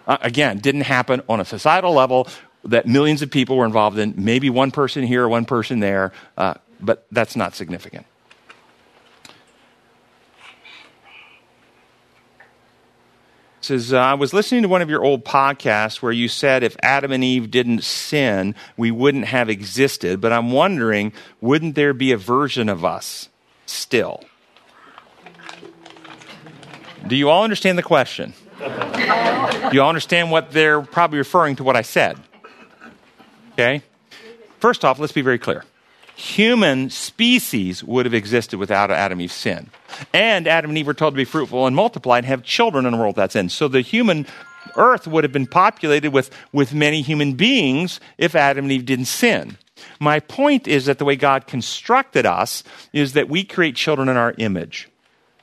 Uh, 0.08 0.18
again, 0.22 0.58
didn't 0.58 0.82
happen 0.82 1.22
on 1.30 1.40
a 1.40 1.46
societal 1.46 1.94
level 1.94 2.28
that 2.64 2.88
millions 2.88 3.22
of 3.22 3.30
people 3.30 3.58
were 3.58 3.66
involved 3.66 3.98
in, 3.98 4.14
maybe 4.18 4.50
one 4.50 4.72
person 4.72 5.04
here, 5.04 5.28
one 5.28 5.46
person 5.46 5.80
there, 5.80 6.12
uh, 6.38 6.56
but 6.80 7.06
that's 7.12 7.36
not 7.36 7.56
significant. 7.56 8.06
Says, 13.62 13.94
uh, 13.94 13.98
I 14.00 14.14
was 14.16 14.34
listening 14.34 14.64
to 14.64 14.68
one 14.68 14.82
of 14.82 14.90
your 14.90 15.04
old 15.04 15.24
podcasts 15.24 16.02
where 16.02 16.12
you 16.12 16.28
said 16.28 16.64
if 16.64 16.76
Adam 16.82 17.12
and 17.12 17.24
Eve 17.24 17.52
didn't 17.52 17.84
sin, 17.84 18.56
we 18.78 18.92
wouldn't 18.92 19.26
have 19.26 19.50
existed. 19.50 20.20
But 20.22 20.34
I'm 20.34 20.52
wondering, 20.52 21.14
wouldn't 21.40 21.76
there 21.76 21.94
be 21.94 22.12
a 22.12 22.18
version 22.18 22.70
of 22.70 22.84
us 22.84 23.30
still? 23.66 24.24
Do 27.08 27.16
you 27.16 27.30
all 27.30 27.44
understand 27.44 27.78
the 27.78 27.84
question? 27.84 28.34
Do 28.60 29.70
you 29.74 29.82
all 29.82 29.90
understand 29.90 30.32
what 30.32 30.52
they're 30.52 30.82
probably 30.82 31.18
referring 31.18 31.56
to 31.58 31.64
what 31.64 31.76
I 31.76 31.82
said? 31.82 32.18
Okay? 33.54 33.82
First 34.60 34.86
off, 34.86 35.00
let's 35.00 35.14
be 35.14 35.22
very 35.22 35.40
clear 35.40 35.64
human 36.22 36.90
species 36.90 37.84
would 37.84 38.06
have 38.06 38.14
existed 38.14 38.60
without 38.60 38.92
Adam 38.92 39.18
and 39.18 39.24
Eve's 39.24 39.34
sin. 39.34 39.70
And 40.14 40.48
Adam 40.48 40.72
and 40.72 40.78
Eve 40.78 40.88
were 40.88 40.94
told 40.94 41.14
to 41.14 41.18
be 41.18 41.26
fruitful 41.26 41.66
and 41.66 41.76
multiply 41.76 42.18
and 42.18 42.26
have 42.28 42.44
children 42.44 42.86
in 42.86 42.94
a 42.94 42.98
world 42.98 43.16
without 43.16 43.32
sin. 43.32 43.50
So 43.50 43.68
the 43.68 43.82
human 43.82 44.28
earth 44.76 45.08
would 45.08 45.24
have 45.24 45.34
been 45.34 45.48
populated 45.48 46.12
with, 46.12 46.30
with 46.54 46.74
many 46.74 47.02
human 47.02 47.34
beings 47.34 48.00
if 48.18 48.36
Adam 48.36 48.66
and 48.66 48.72
Eve 48.72 48.86
didn't 48.86 49.06
sin. 49.06 49.58
My 50.00 50.20
point 50.20 50.68
is 50.68 50.86
that 50.86 51.00
the 51.00 51.06
way 51.06 51.16
God 51.16 51.48
constructed 51.48 52.26
us 52.26 52.64
is 52.94 53.14
that 53.14 53.28
we 53.28 53.44
create 53.44 53.76
children 53.76 54.08
in 54.08 54.16
our 54.16 54.36
image. 54.38 54.90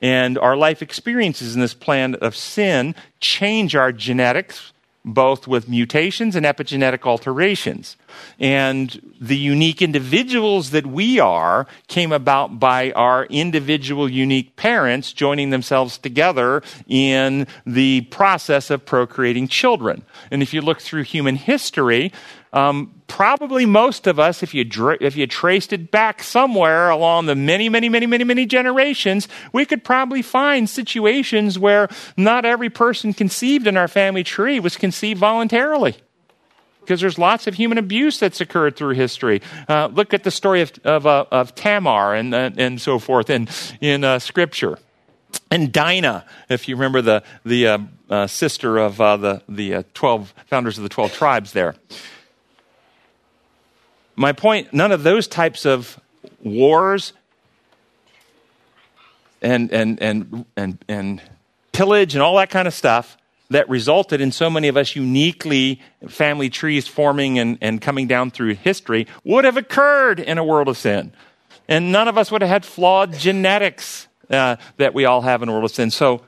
And 0.01 0.37
our 0.37 0.55
life 0.55 0.81
experiences 0.81 1.55
in 1.55 1.61
this 1.61 1.73
plan 1.73 2.15
of 2.15 2.37
sin 2.37 2.95
change 3.19 3.75
our 3.75 3.91
genetics, 3.91 4.71
both 5.05 5.47
with 5.47 5.69
mutations 5.69 6.35
and 6.35 6.45
epigenetic 6.45 7.03
alterations. 7.05 7.95
And 8.39 9.13
the 9.19 9.37
unique 9.37 9.81
individuals 9.81 10.71
that 10.71 10.85
we 10.85 11.19
are 11.19 11.67
came 11.87 12.11
about 12.11 12.59
by 12.59 12.91
our 12.91 13.25
individual 13.25 14.09
unique 14.09 14.55
parents 14.55 15.13
joining 15.13 15.49
themselves 15.49 15.97
together 15.97 16.61
in 16.87 17.47
the 17.65 18.01
process 18.11 18.69
of 18.69 18.85
procreating 18.85 19.47
children. 19.47 20.03
And 20.31 20.41
if 20.41 20.53
you 20.53 20.61
look 20.61 20.81
through 20.81 21.03
human 21.03 21.35
history, 21.35 22.11
um, 22.51 23.01
probably 23.07 23.65
most 23.65 24.07
of 24.07 24.19
us, 24.19 24.41
if 24.41 24.53
you, 24.53 24.65
if 25.01 25.15
you 25.15 25.27
traced 25.27 25.71
it 25.73 25.91
back 25.91 26.23
somewhere 26.23 26.89
along 26.89 27.27
the 27.27 27.35
many, 27.35 27.69
many, 27.69 27.89
many, 27.89 28.05
many, 28.05 28.23
many 28.23 28.45
generations, 28.45 29.27
we 29.53 29.65
could 29.65 29.83
probably 29.83 30.21
find 30.21 30.69
situations 30.69 31.59
where 31.59 31.89
not 32.17 32.45
every 32.45 32.69
person 32.69 33.13
conceived 33.13 33.67
in 33.67 33.77
our 33.77 33.87
family 33.87 34.23
tree 34.23 34.59
was 34.59 34.77
conceived 34.77 35.19
voluntarily 35.19 35.95
because 36.81 37.01
there's 37.01 37.19
lots 37.19 37.45
of 37.45 37.53
human 37.53 37.77
abuse 37.77 38.17
that's 38.17 38.41
occurred 38.41 38.75
through 38.75 38.95
history. 38.95 39.43
Uh, 39.67 39.87
look 39.93 40.11
at 40.11 40.23
the 40.23 40.31
story 40.31 40.61
of, 40.61 40.71
of, 40.83 41.05
uh, 41.05 41.25
of 41.29 41.53
Tamar 41.53 42.15
and, 42.15 42.33
uh, 42.33 42.49
and 42.57 42.81
so 42.81 42.97
forth 42.97 43.29
in, 43.29 43.47
in 43.79 44.03
uh, 44.03 44.17
Scripture. 44.17 44.79
And 45.51 45.71
Dinah, 45.71 46.25
if 46.49 46.67
you 46.67 46.75
remember 46.75 47.03
the, 47.03 47.23
the 47.45 47.87
uh, 48.09 48.25
sister 48.25 48.79
of 48.79 48.97
the, 48.97 49.43
the 49.47 49.85
12 49.93 50.33
founders 50.47 50.77
of 50.79 50.83
the 50.83 50.89
12 50.89 51.13
tribes 51.13 51.53
there. 51.53 51.75
My 54.19 54.33
point 54.33 54.73
none 54.73 54.91
of 54.91 55.03
those 55.03 55.29
types 55.29 55.65
of 55.65 55.97
wars 56.43 57.13
and, 59.41 59.71
and, 59.71 60.01
and, 60.01 60.45
and, 60.57 60.83
and 60.89 61.21
pillage 61.71 62.15
and 62.15 62.21
all 62.21 62.35
that 62.35 62.49
kind 62.49 62.67
of 62.67 62.73
stuff 62.73 63.15
that 63.49 63.69
resulted 63.69 64.19
in 64.19 64.33
so 64.33 64.49
many 64.49 64.67
of 64.67 64.75
us 64.75 64.93
uniquely 64.93 65.79
family 66.09 66.49
trees 66.49 66.85
forming 66.85 67.39
and, 67.39 67.57
and 67.61 67.79
coming 67.79 68.07
down 68.07 68.29
through 68.29 68.55
history 68.55 69.07
would 69.23 69.45
have 69.45 69.55
occurred 69.55 70.19
in 70.19 70.37
a 70.37 70.43
world 70.43 70.67
of 70.67 70.77
sin. 70.77 71.13
And 71.69 71.93
none 71.93 72.09
of 72.09 72.17
us 72.17 72.29
would 72.29 72.41
have 72.41 72.49
had 72.49 72.65
flawed 72.65 73.13
genetics 73.13 74.09
uh, 74.29 74.57
that 74.75 74.93
we 74.93 75.05
all 75.05 75.21
have 75.21 75.41
in 75.43 75.47
a 75.47 75.53
world 75.53 75.63
of 75.63 75.71
sin. 75.71 75.91
So, 75.91 76.25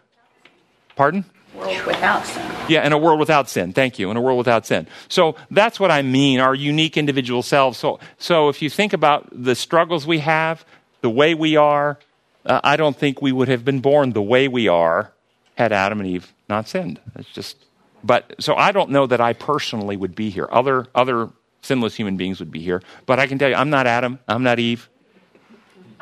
pardon? 0.95 1.25
World 1.61 1.85
without 1.85 2.25
sin. 2.25 2.51
Yeah, 2.67 2.85
in 2.85 2.91
a 2.91 2.97
world 2.97 3.19
without 3.19 3.49
sin. 3.49 3.71
Thank 3.71 3.99
you. 3.99 4.11
In 4.11 4.17
a 4.17 4.21
world 4.21 4.37
without 4.37 4.65
sin. 4.65 4.87
So 5.07 5.35
that's 5.49 5.79
what 5.79 5.91
I 5.91 6.01
mean, 6.01 6.39
our 6.39 6.55
unique 6.55 6.97
individual 6.97 7.43
selves. 7.43 7.77
So, 7.77 7.99
so 8.17 8.49
if 8.49 8.61
you 8.61 8.69
think 8.69 8.93
about 8.93 9.29
the 9.31 9.55
struggles 9.55 10.07
we 10.07 10.19
have, 10.19 10.65
the 11.01 11.09
way 11.09 11.33
we 11.33 11.55
are, 11.55 11.99
uh, 12.45 12.59
I 12.63 12.77
don't 12.77 12.97
think 12.97 13.21
we 13.21 13.31
would 13.31 13.47
have 13.47 13.63
been 13.63 13.79
born 13.79 14.13
the 14.13 14.21
way 14.21 14.47
we 14.47 14.67
are 14.67 15.13
had 15.55 15.71
Adam 15.71 15.99
and 15.99 16.09
Eve 16.09 16.33
not 16.49 16.67
sinned. 16.67 16.99
It's 17.15 17.29
just, 17.29 17.57
but 18.03 18.35
so 18.39 18.55
I 18.55 18.71
don't 18.71 18.89
know 18.89 19.05
that 19.05 19.21
I 19.21 19.33
personally 19.33 19.95
would 19.97 20.15
be 20.15 20.29
here. 20.29 20.47
Other 20.51 20.87
other 20.95 21.29
sinless 21.61 21.95
human 21.95 22.17
beings 22.17 22.39
would 22.39 22.51
be 22.51 22.59
here, 22.59 22.81
but 23.05 23.19
I 23.19 23.27
can 23.27 23.37
tell 23.37 23.49
you, 23.49 23.55
I'm 23.55 23.69
not 23.69 23.85
Adam. 23.85 24.19
I'm 24.27 24.43
not 24.43 24.59
Eve, 24.59 24.89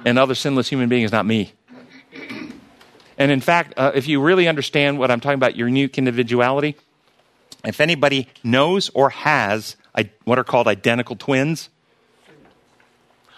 and 0.06 0.18
other 0.18 0.36
sinless 0.36 0.70
human 0.70 0.88
being 0.88 1.04
is 1.04 1.12
not 1.12 1.26
me. 1.26 1.54
And 3.20 3.32
in 3.32 3.42
fact, 3.42 3.74
uh, 3.78 3.92
if 3.94 4.08
you 4.08 4.22
really 4.22 4.48
understand 4.48 4.98
what 4.98 5.12
I'm 5.12 5.20
talking 5.20 5.36
about, 5.36 5.56
your 5.56 5.68
unique 5.68 5.98
individuality, 5.98 6.76
if 7.66 7.82
anybody 7.82 8.28
knows 8.44 8.90
or 8.96 9.10
has 9.10 9.76
what 10.24 10.40
are 10.40 10.44
called 10.44 10.68
identical 10.68 11.18
twins, 11.18 11.70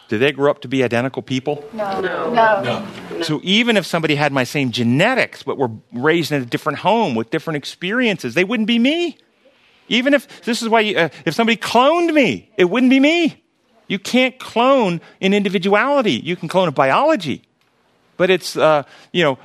do 0.10 0.18
they 0.18 0.32
grow 0.32 0.52
up 0.52 0.62
to 0.62 0.68
be 0.68 0.84
identical 0.84 1.22
people? 1.22 1.64
No. 1.74 2.02
No. 2.02 2.34
no. 2.34 2.62
no. 2.62 3.22
So 3.24 3.40
even 3.44 3.78
if 3.78 3.86
somebody 3.86 4.16
had 4.16 4.32
my 4.32 4.44
same 4.44 4.72
genetics, 4.72 5.42
but 5.42 5.58
were 5.58 5.72
raised 5.94 6.32
in 6.32 6.42
a 6.42 6.46
different 6.46 6.80
home 6.80 7.16
with 7.16 7.30
different 7.30 7.58
experiences, 7.58 8.34
they 8.34 8.44
wouldn't 8.44 8.68
be 8.68 8.78
me. 8.78 9.18
Even 9.88 10.14
if 10.14 10.44
this 10.44 10.62
is 10.62 10.70
why, 10.70 10.82
you, 10.82 10.98
uh, 10.98 11.10
if 11.26 11.34
somebody 11.34 11.58
cloned 11.58 12.14
me, 12.14 12.52
it 12.58 12.66
wouldn't 12.66 12.90
be 12.90 13.00
me. 13.00 13.44
You 13.88 14.00
can't 14.00 14.38
clone 14.38 15.02
an 15.22 15.34
individuality. 15.34 16.14
You 16.14 16.36
can 16.36 16.48
clone 16.48 16.68
a 16.68 16.72
biology, 16.72 17.44
but 18.22 18.30
it's 18.30 18.56
uh, 18.56 18.84
you 19.12 19.24
know 19.24 19.40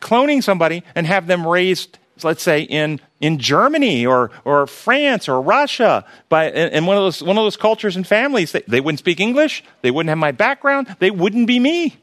cloning 0.00 0.40
somebody 0.40 0.84
and 0.94 1.04
have 1.04 1.26
them 1.26 1.44
raised, 1.44 1.98
let's 2.22 2.44
say 2.44 2.62
in 2.62 3.00
in 3.20 3.40
Germany 3.40 4.06
or 4.06 4.30
or 4.44 4.68
France 4.68 5.28
or 5.28 5.42
Russia 5.42 6.04
by 6.28 6.48
in 6.48 6.86
one 6.86 6.96
of 6.96 7.02
those 7.02 7.24
one 7.24 7.36
of 7.36 7.42
those 7.42 7.56
cultures 7.56 7.96
and 7.96 8.06
families. 8.06 8.52
They, 8.52 8.62
they 8.68 8.80
wouldn't 8.80 9.00
speak 9.00 9.18
English. 9.18 9.64
They 9.82 9.90
wouldn't 9.90 10.10
have 10.10 10.18
my 10.18 10.30
background. 10.30 10.94
They 11.00 11.10
wouldn't 11.10 11.48
be 11.48 11.58
me. 11.58 11.96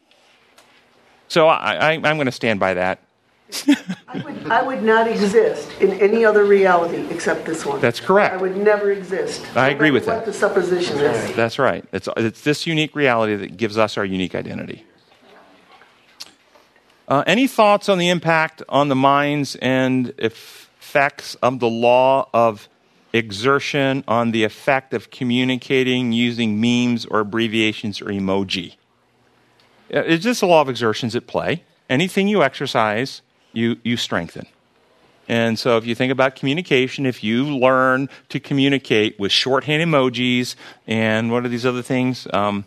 So 1.29 1.47
I, 1.47 1.75
I, 1.75 1.91
I'm 1.93 2.17
going 2.17 2.25
to 2.25 2.31
stand 2.33 2.59
by 2.59 2.73
that. 2.73 2.99
I 4.09 4.17
would, 4.17 4.51
I 4.51 4.63
would 4.63 4.83
not 4.83 5.07
exist 5.07 5.71
in 5.79 5.93
any 5.93 6.25
other 6.25 6.43
reality 6.43 7.07
except 7.09 7.45
this 7.45 7.65
one. 7.65 7.79
That's 7.79 8.01
correct. 8.01 8.33
I 8.33 8.37
would 8.37 8.57
never 8.57 8.91
exist. 8.91 9.45
I 9.55 9.69
agree 9.69 9.91
with 9.91 10.05
that. 10.07 10.17
What 10.17 10.25
the 10.25 10.33
supposition 10.33 10.97
is. 10.99 11.35
That's 11.37 11.57
right. 11.57 11.85
It's, 11.93 12.09
it's 12.17 12.41
this 12.41 12.67
unique 12.67 12.95
reality 12.97 13.35
that 13.37 13.55
gives 13.55 13.77
us 13.77 13.97
our 13.97 14.03
unique 14.03 14.35
identity. 14.35 14.83
Uh, 17.07 17.23
any 17.25 17.47
thoughts 17.47 17.87
on 17.87 17.97
the 17.97 18.09
impact 18.09 18.61
on 18.67 18.89
the 18.89 18.95
minds 18.95 19.55
and 19.61 20.13
effects 20.17 21.35
of 21.35 21.59
the 21.59 21.69
law 21.69 22.27
of 22.33 22.67
exertion 23.13 24.03
on 24.07 24.31
the 24.31 24.43
effect 24.43 24.93
of 24.93 25.09
communicating 25.09 26.11
using 26.11 26.59
memes 26.59 27.05
or 27.05 27.21
abbreviations 27.21 28.01
or 28.01 28.05
emoji? 28.05 28.75
Is 29.89 30.23
this 30.23 30.41
the 30.41 30.47
law 30.47 30.61
of 30.61 30.69
exertions 30.69 31.15
at 31.15 31.27
play. 31.27 31.63
Anything 31.89 32.27
you 32.27 32.43
exercise, 32.43 33.21
you, 33.53 33.77
you 33.83 33.95
strengthen. 33.95 34.45
And 35.29 35.57
so, 35.59 35.77
if 35.77 35.85
you 35.85 35.95
think 35.95 36.11
about 36.11 36.35
communication, 36.35 37.05
if 37.05 37.23
you 37.23 37.45
learn 37.45 38.09
to 38.29 38.39
communicate 38.39 39.19
with 39.19 39.31
shorthand 39.31 39.83
emojis 39.83 40.55
and 40.85 41.31
what 41.31 41.45
are 41.45 41.49
these 41.49 41.65
other 41.65 41.81
things? 41.81 42.27
Um, 42.33 42.65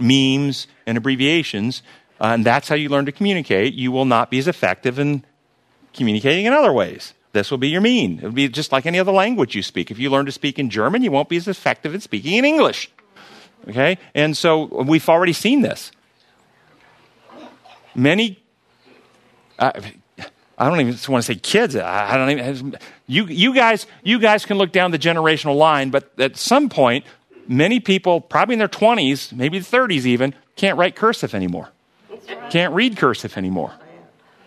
memes 0.00 0.66
and 0.86 0.98
abbreviations, 0.98 1.82
and 2.20 2.44
that's 2.44 2.68
how 2.68 2.74
you 2.74 2.88
learn 2.88 3.06
to 3.06 3.12
communicate, 3.12 3.74
you 3.74 3.92
will 3.92 4.04
not 4.04 4.30
be 4.30 4.38
as 4.38 4.48
effective 4.48 4.98
in 4.98 5.24
communicating 5.92 6.46
in 6.46 6.52
other 6.52 6.72
ways. 6.72 7.14
This 7.32 7.50
will 7.50 7.58
be 7.58 7.68
your 7.68 7.80
mean. 7.80 8.18
It 8.18 8.24
will 8.24 8.32
be 8.32 8.48
just 8.48 8.70
like 8.70 8.86
any 8.86 8.98
other 8.98 9.12
language 9.12 9.56
you 9.56 9.62
speak. 9.62 9.90
If 9.90 9.98
you 9.98 10.08
learn 10.08 10.26
to 10.26 10.32
speak 10.32 10.58
in 10.58 10.70
German, 10.70 11.02
you 11.02 11.10
won't 11.10 11.28
be 11.28 11.36
as 11.36 11.48
effective 11.48 11.94
in 11.94 12.00
speaking 12.00 12.34
in 12.34 12.44
English. 12.44 12.90
Okay? 13.68 13.98
And 14.14 14.36
so, 14.36 14.66
we've 14.82 15.08
already 15.08 15.32
seen 15.32 15.62
this. 15.62 15.90
Many. 17.94 18.42
Uh, 19.58 19.72
I 20.56 20.68
don't 20.68 20.80
even 20.80 20.98
want 21.12 21.24
to 21.24 21.32
say 21.32 21.38
kids. 21.38 21.74
I 21.74 22.14
I 22.14 22.16
don't 22.16 22.30
even. 22.30 22.78
You, 23.06 23.26
you 23.26 23.54
guys, 23.54 23.86
you 24.02 24.18
guys 24.18 24.44
can 24.44 24.56
look 24.58 24.72
down 24.72 24.90
the 24.90 24.98
generational 24.98 25.56
line, 25.56 25.90
but 25.90 26.12
at 26.18 26.36
some 26.36 26.68
point, 26.68 27.04
many 27.48 27.80
people, 27.80 28.20
probably 28.20 28.54
in 28.54 28.58
their 28.58 28.68
twenties, 28.68 29.32
maybe 29.32 29.60
thirties 29.60 30.06
even, 30.06 30.34
can't 30.56 30.78
write 30.78 30.96
cursive 30.96 31.34
anymore. 31.34 31.70
Can't 32.50 32.74
read 32.74 32.96
cursive 32.96 33.36
anymore. 33.36 33.72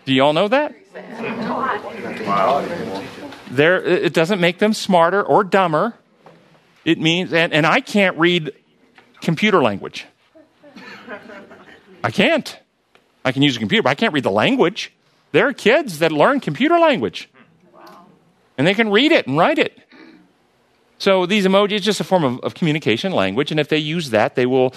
Do 0.04 0.12
you 0.12 0.22
all 0.22 0.32
know 0.32 0.48
that? 0.48 0.74
There, 3.50 3.82
it 3.82 4.12
doesn't 4.12 4.40
make 4.40 4.58
them 4.58 4.72
smarter 4.72 5.22
or 5.22 5.44
dumber. 5.44 5.94
It 6.84 6.98
means, 6.98 7.32
and, 7.32 7.52
and 7.52 7.66
I 7.66 7.80
can't 7.80 8.16
read 8.18 8.52
computer 9.20 9.62
language. 9.62 10.06
I 12.02 12.10
can't. 12.10 12.58
I 13.24 13.32
can 13.32 13.42
use 13.42 13.56
a 13.56 13.58
computer, 13.58 13.82
but 13.82 13.90
I 13.90 13.94
can't 13.94 14.14
read 14.14 14.24
the 14.24 14.30
language. 14.30 14.92
There 15.32 15.46
are 15.46 15.52
kids 15.52 15.98
that 15.98 16.12
learn 16.12 16.40
computer 16.40 16.78
language. 16.78 17.28
And 18.56 18.66
they 18.66 18.74
can 18.74 18.90
read 18.90 19.12
it 19.12 19.26
and 19.26 19.36
write 19.36 19.58
it. 19.58 19.78
So 20.98 21.26
these 21.26 21.46
emojis 21.46 21.72
is 21.72 21.84
just 21.84 22.00
a 22.00 22.04
form 22.04 22.24
of, 22.24 22.40
of 22.40 22.54
communication 22.54 23.12
language, 23.12 23.50
and 23.50 23.60
if 23.60 23.68
they 23.68 23.78
use 23.78 24.10
that, 24.10 24.34
they 24.34 24.46
will 24.46 24.74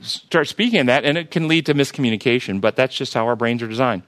start 0.00 0.48
speaking 0.48 0.80
in 0.80 0.86
that, 0.86 1.04
and 1.04 1.18
it 1.18 1.30
can 1.30 1.48
lead 1.48 1.66
to 1.66 1.74
miscommunication, 1.74 2.60
but 2.60 2.76
that's 2.76 2.94
just 2.94 3.14
how 3.14 3.26
our 3.26 3.36
brains 3.36 3.62
are 3.62 3.68
designed. 3.68 4.02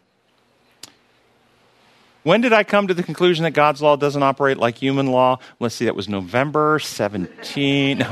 When 2.25 2.41
did 2.43 2.53
I 2.53 2.65
come 2.65 2.89
to 2.89 2.95
the 2.95 3.03
conclusion 3.03 3.45
that 3.45 3.53
God's 3.53 3.81
law 3.81 3.97
doesn't 3.97 4.23
operate 4.23 4.59
like 4.59 4.77
human 4.77 5.07
law? 5.07 5.39
Let's 5.61 5.77
see, 5.77 5.87
that 5.87 5.97
was 5.97 6.11
November 6.11 6.79
17. 6.79 8.03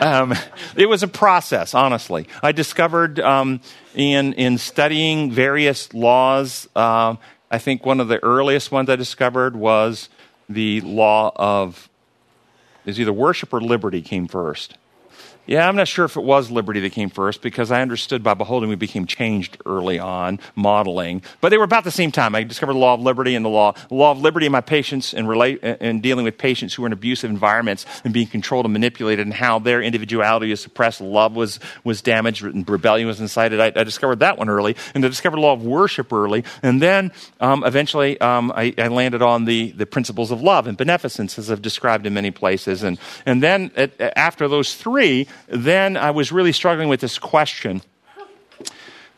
um, 0.00 0.34
it 0.76 0.88
was 0.88 1.02
a 1.02 1.08
process, 1.08 1.72
honestly. 1.72 2.26
I 2.42 2.52
discovered 2.52 3.18
um, 3.20 3.62
in, 3.94 4.34
in 4.34 4.58
studying 4.58 5.30
various 5.30 5.94
laws, 5.94 6.68
um, 6.76 7.16
I 7.50 7.56
think 7.58 7.86
one 7.86 8.00
of 8.00 8.08
the 8.08 8.22
earliest 8.22 8.70
ones 8.70 8.90
I 8.90 8.96
discovered 8.96 9.56
was 9.56 10.10
the 10.48 10.80
law 10.82 11.32
of, 11.34 11.88
is 12.84 13.00
either 13.00 13.12
worship 13.12 13.54
or 13.54 13.60
liberty 13.60 14.02
came 14.02 14.28
first. 14.28 14.76
Yeah, 15.46 15.68
I'm 15.68 15.74
not 15.74 15.88
sure 15.88 16.04
if 16.04 16.16
it 16.16 16.22
was 16.22 16.50
liberty 16.50 16.80
that 16.80 16.92
came 16.92 17.10
first 17.10 17.42
because 17.42 17.72
I 17.72 17.82
understood 17.82 18.22
by 18.22 18.34
beholding 18.34 18.68
we 18.68 18.76
became 18.76 19.06
changed 19.06 19.60
early 19.66 19.98
on, 19.98 20.38
modeling. 20.54 21.22
But 21.40 21.48
they 21.48 21.58
were 21.58 21.64
about 21.64 21.82
the 21.82 21.90
same 21.90 22.12
time. 22.12 22.34
I 22.34 22.44
discovered 22.44 22.74
the 22.74 22.78
law 22.78 22.94
of 22.94 23.00
liberty 23.00 23.34
and 23.34 23.44
the 23.44 23.48
law, 23.48 23.72
the 23.72 23.94
law 23.94 24.12
of 24.12 24.20
liberty 24.20 24.46
in 24.46 24.52
my 24.52 24.60
patients 24.60 25.12
and 25.12 25.28
relate 25.28 25.58
and 25.62 26.02
dealing 26.02 26.24
with 26.24 26.38
patients 26.38 26.74
who 26.74 26.82
were 26.82 26.86
in 26.86 26.92
abusive 26.92 27.30
environments 27.30 27.84
and 28.04 28.14
being 28.14 28.26
controlled 28.26 28.66
and 28.66 28.72
manipulated 28.72 29.26
and 29.26 29.34
how 29.34 29.58
their 29.58 29.82
individuality 29.82 30.50
was 30.50 30.60
suppressed, 30.60 31.00
love 31.00 31.34
was 31.34 31.58
was 31.82 32.02
damaged, 32.02 32.44
and 32.44 32.68
rebellion 32.68 33.08
was 33.08 33.20
incited. 33.20 33.60
I, 33.60 33.72
I 33.74 33.82
discovered 33.84 34.20
that 34.20 34.38
one 34.38 34.48
early, 34.48 34.76
and 34.94 35.04
I 35.04 35.08
discovered 35.08 35.38
the 35.38 35.42
law 35.42 35.54
of 35.54 35.64
worship 35.64 36.12
early, 36.12 36.44
and 36.62 36.80
then 36.80 37.10
um, 37.40 37.64
eventually 37.64 38.20
um, 38.20 38.52
I, 38.54 38.74
I, 38.78 38.88
landed 38.88 39.22
on 39.22 39.46
the 39.46 39.72
the 39.72 39.86
principles 39.86 40.30
of 40.30 40.42
love 40.42 40.66
and 40.66 40.76
beneficence, 40.76 41.38
as 41.38 41.50
I've 41.50 41.62
described 41.62 42.06
in 42.06 42.14
many 42.14 42.30
places, 42.30 42.82
and 42.82 42.98
and 43.26 43.42
then 43.42 43.72
at, 43.74 44.00
after 44.16 44.46
those 44.46 44.74
three 44.74 45.26
then 45.48 45.96
I 45.96 46.10
was 46.10 46.32
really 46.32 46.52
struggling 46.52 46.88
with 46.88 47.00
this 47.00 47.18
question. 47.18 47.82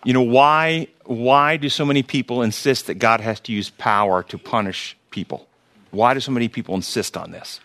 You 0.05 0.12
know, 0.12 0.22
why, 0.22 0.88
why 1.05 1.57
do 1.57 1.68
so 1.68 1.85
many 1.85 2.03
people 2.03 2.42
insist 2.42 2.88
that 2.88 2.94
God 2.94 3.20
has 3.20 3.38
to 3.40 3.53
use 3.53 3.70
power 3.70 4.22
to 4.25 4.38
punish 4.38 4.96
people? 5.11 5.46
Why 5.90 6.14
do 6.14 6.20
so 6.20 6.33
many 6.33 6.48
people 6.48 6.75
insist 6.75 7.16
on 7.16 7.31
this? 7.31 7.61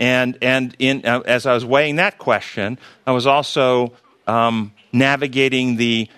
And, 0.00 0.38
and 0.40 0.74
in, 0.78 1.04
uh, 1.04 1.20
as 1.20 1.44
I 1.44 1.52
was 1.52 1.64
weighing 1.64 1.96
that 1.96 2.16
question, 2.16 2.78
I 3.06 3.12
was 3.12 3.26
also 3.26 3.92
um, 4.26 4.72
navigating 4.92 5.76
the 5.76 6.08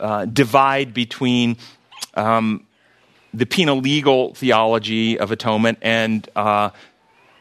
uh, 0.00 0.24
divide 0.24 0.92
between 0.92 1.56
um, 2.14 2.66
the 3.32 3.46
penal 3.46 3.78
legal 3.78 4.34
theology 4.34 5.18
of 5.18 5.30
atonement 5.30 5.78
and 5.82 6.28
uh, 6.34 6.70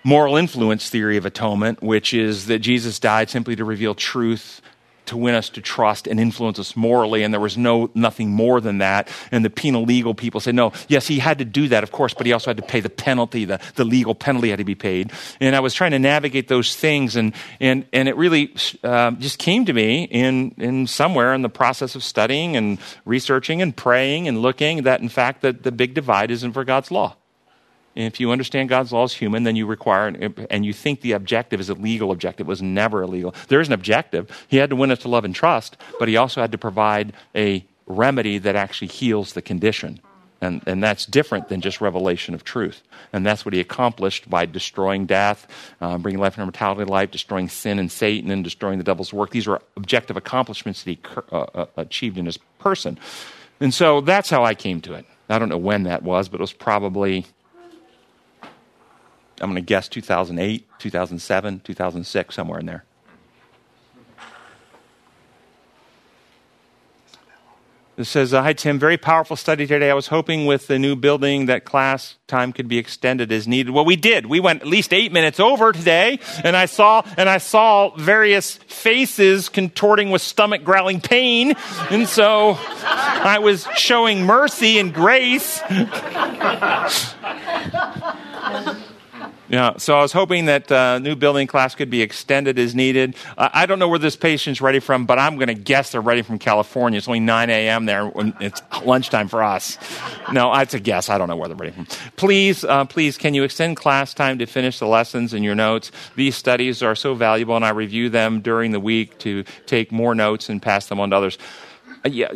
moral 0.07 0.37
influence 0.37 0.89
theory 0.89 1.17
of 1.17 1.25
atonement, 1.25 1.83
which 1.83 2.13
is 2.13 2.45
that 2.45 2.59
Jesus 2.59 2.97
died 2.97 3.29
simply 3.29 3.57
to 3.57 3.65
reveal 3.65 3.93
truth, 3.93 4.61
to 5.05 5.17
win 5.17 5.35
us 5.35 5.49
to 5.49 5.61
trust 5.61 6.07
and 6.07 6.17
influence 6.17 6.57
us 6.59 6.77
morally, 6.77 7.23
and 7.23 7.33
there 7.33 7.41
was 7.41 7.57
no 7.57 7.91
nothing 7.93 8.29
more 8.29 8.61
than 8.61 8.77
that. 8.77 9.09
And 9.31 9.43
the 9.43 9.49
penal 9.49 9.83
legal 9.83 10.15
people 10.15 10.39
say, 10.39 10.53
no, 10.53 10.71
yes, 10.87 11.07
he 11.07 11.19
had 11.19 11.39
to 11.39 11.45
do 11.45 11.67
that, 11.67 11.83
of 11.83 11.91
course, 11.91 12.13
but 12.13 12.25
he 12.25 12.31
also 12.31 12.51
had 12.51 12.55
to 12.55 12.63
pay 12.63 12.79
the 12.79 12.89
penalty. 12.89 13.43
The, 13.43 13.59
the 13.75 13.83
legal 13.83 14.15
penalty 14.15 14.49
had 14.49 14.59
to 14.59 14.63
be 14.63 14.75
paid. 14.75 15.11
And 15.41 15.53
I 15.57 15.59
was 15.59 15.73
trying 15.73 15.91
to 15.91 15.99
navigate 15.99 16.47
those 16.47 16.73
things, 16.73 17.17
and 17.17 17.33
and 17.59 17.85
and 17.91 18.07
it 18.07 18.15
really 18.15 18.55
uh, 18.85 19.11
just 19.11 19.39
came 19.39 19.65
to 19.65 19.73
me 19.73 20.03
in 20.03 20.51
in 20.57 20.87
somewhere 20.87 21.33
in 21.33 21.41
the 21.41 21.49
process 21.49 21.95
of 21.95 22.03
studying 22.03 22.55
and 22.55 22.77
researching 23.03 23.61
and 23.61 23.75
praying 23.75 24.29
and 24.29 24.41
looking 24.41 24.83
that 24.83 25.01
in 25.01 25.09
fact 25.09 25.41
that 25.41 25.63
the 25.63 25.71
big 25.73 25.93
divide 25.93 26.31
isn't 26.31 26.53
for 26.53 26.63
God's 26.63 26.91
law. 26.91 27.17
If 27.97 28.19
you 28.19 28.31
understand 28.31 28.69
God's 28.69 28.91
law 28.91 29.05
is 29.05 29.13
human, 29.13 29.41
then 29.41 29.55
you 29.55 29.65
require, 29.65 30.07
and 30.51 30.63
you 30.63 30.71
think 30.71 31.01
the 31.01 31.13
objective 31.13 31.59
is 31.59 31.69
a 31.69 31.73
legal 31.73 32.11
objective. 32.11 32.45
It 32.45 32.49
was 32.49 32.61
never 32.61 33.01
illegal. 33.01 33.33
There 33.47 33.59
is 33.59 33.67
an 33.67 33.73
objective. 33.73 34.29
He 34.47 34.57
had 34.57 34.69
to 34.69 34.75
win 34.75 34.91
us 34.91 34.99
to 34.99 35.07
love 35.07 35.25
and 35.25 35.33
trust, 35.33 35.77
but 35.97 36.07
he 36.07 36.15
also 36.15 36.39
had 36.39 36.51
to 36.51 36.59
provide 36.59 37.13
a 37.35 37.65
remedy 37.87 38.37
that 38.37 38.55
actually 38.55 38.89
heals 38.89 39.33
the 39.33 39.41
condition. 39.41 39.99
And, 40.41 40.61
and 40.67 40.83
that's 40.83 41.07
different 41.07 41.49
than 41.49 41.61
just 41.61 41.81
revelation 41.81 42.35
of 42.35 42.43
truth. 42.43 42.83
And 43.11 43.25
that's 43.25 43.43
what 43.43 43.55
he 43.55 43.59
accomplished 43.59 44.29
by 44.29 44.45
destroying 44.45 45.07
death, 45.07 45.47
uh, 45.81 45.97
bringing 45.97 46.21
life 46.21 46.35
and 46.35 46.43
immortality 46.43 46.85
to 46.85 46.91
life, 46.91 47.09
destroying 47.09 47.49
sin 47.49 47.79
and 47.79 47.91
Satan, 47.91 48.29
and 48.29 48.43
destroying 48.43 48.77
the 48.77 48.83
devil's 48.83 49.11
work. 49.11 49.31
These 49.31 49.47
were 49.47 49.59
objective 49.75 50.15
accomplishments 50.15 50.83
that 50.83 50.91
he 50.91 50.99
uh, 51.31 51.37
uh, 51.55 51.65
achieved 51.77 52.19
in 52.19 52.27
his 52.27 52.37
person. 52.59 52.99
And 53.59 53.73
so 53.73 54.01
that's 54.01 54.29
how 54.29 54.43
I 54.43 54.53
came 54.53 54.81
to 54.81 54.93
it. 54.93 55.07
I 55.27 55.39
don't 55.39 55.49
know 55.49 55.57
when 55.57 55.83
that 55.83 56.03
was, 56.03 56.29
but 56.29 56.39
it 56.39 56.41
was 56.41 56.53
probably 56.53 57.25
I'm 59.39 59.51
going 59.51 59.55
to 59.55 59.61
guess 59.61 59.87
2008, 59.87 60.67
2007, 60.79 61.61
2006, 61.63 62.35
somewhere 62.35 62.59
in 62.59 62.65
there. 62.65 62.83
It 67.97 68.05
says, 68.05 68.31
uh, 68.31 68.43
Hi, 68.43 68.53
Tim. 68.53 68.77
Very 68.77 68.97
powerful 68.97 69.35
study 69.35 69.65
today. 69.65 69.89
I 69.89 69.95
was 69.95 70.05
hoping 70.07 70.45
with 70.45 70.67
the 70.67 70.77
new 70.77 70.95
building 70.95 71.47
that 71.47 71.65
class 71.65 72.15
time 72.27 72.53
could 72.53 72.67
be 72.67 72.77
extended 72.77 73.31
as 73.31 73.47
needed. 73.47 73.71
Well, 73.71 73.85
we 73.85 73.95
did. 73.95 74.27
We 74.27 74.39
went 74.39 74.61
at 74.61 74.67
least 74.67 74.93
eight 74.93 75.11
minutes 75.11 75.39
over 75.39 75.71
today, 75.71 76.19
and 76.43 76.55
I 76.55 76.67
saw, 76.67 77.01
and 77.17 77.27
I 77.27 77.39
saw 77.39 77.95
various 77.95 78.57
faces 78.57 79.49
contorting 79.49 80.11
with 80.11 80.21
stomach 80.21 80.63
growling 80.63 81.01
pain. 81.01 81.55
And 81.89 82.07
so 82.07 82.55
I 82.59 83.39
was 83.39 83.67
showing 83.75 84.23
mercy 84.27 84.77
and 84.77 84.93
grace. 84.93 85.59
Yeah, 89.49 89.77
so 89.77 89.97
I 89.97 90.01
was 90.01 90.11
hoping 90.11 90.45
that 90.45 90.69
uh, 90.69 90.99
new 90.99 91.15
building 91.15 91.47
class 91.47 91.73
could 91.73 91.89
be 91.89 92.01
extended 92.01 92.59
as 92.59 92.75
needed. 92.75 93.15
Uh, 93.37 93.47
I 93.53 93.65
don't 93.65 93.79
know 93.79 93.87
where 93.87 93.99
this 93.99 94.17
patient's 94.17 94.59
ready 94.59 94.79
from, 94.79 95.05
but 95.05 95.19
I'm 95.19 95.35
going 95.35 95.47
to 95.47 95.53
guess 95.53 95.91
they're 95.91 96.01
ready 96.01 96.21
from 96.21 96.37
California. 96.37 96.97
It's 96.97 97.07
only 97.07 97.21
9 97.21 97.49
a.m. 97.49 97.85
there. 97.85 98.07
When 98.07 98.35
it's 98.41 98.61
lunchtime 98.83 99.29
for 99.29 99.41
us. 99.41 99.77
No, 100.33 100.53
that's 100.53 100.73
a 100.73 100.79
guess. 100.81 101.09
I 101.09 101.17
don't 101.17 101.29
know 101.29 101.37
where 101.37 101.47
they're 101.47 101.55
ready 101.55 101.71
from. 101.71 101.85
Please, 102.17 102.65
uh, 102.65 102.83
please, 102.85 103.17
can 103.17 103.33
you 103.33 103.43
extend 103.43 103.77
class 103.77 104.13
time 104.13 104.37
to 104.39 104.45
finish 104.45 104.79
the 104.79 104.87
lessons 104.87 105.33
and 105.33 105.45
your 105.45 105.55
notes? 105.55 105.91
These 106.15 106.35
studies 106.35 106.83
are 106.83 106.95
so 106.95 107.15
valuable, 107.15 107.55
and 107.55 107.63
I 107.63 107.69
review 107.69 108.09
them 108.09 108.41
during 108.41 108.71
the 108.71 108.81
week 108.81 109.17
to 109.19 109.45
take 109.65 109.93
more 109.93 110.13
notes 110.13 110.49
and 110.49 110.61
pass 110.61 110.87
them 110.87 110.99
on 110.99 111.11
to 111.11 111.15
others. 111.15 111.37
Uh, 112.03 112.09
yeah. 112.09 112.31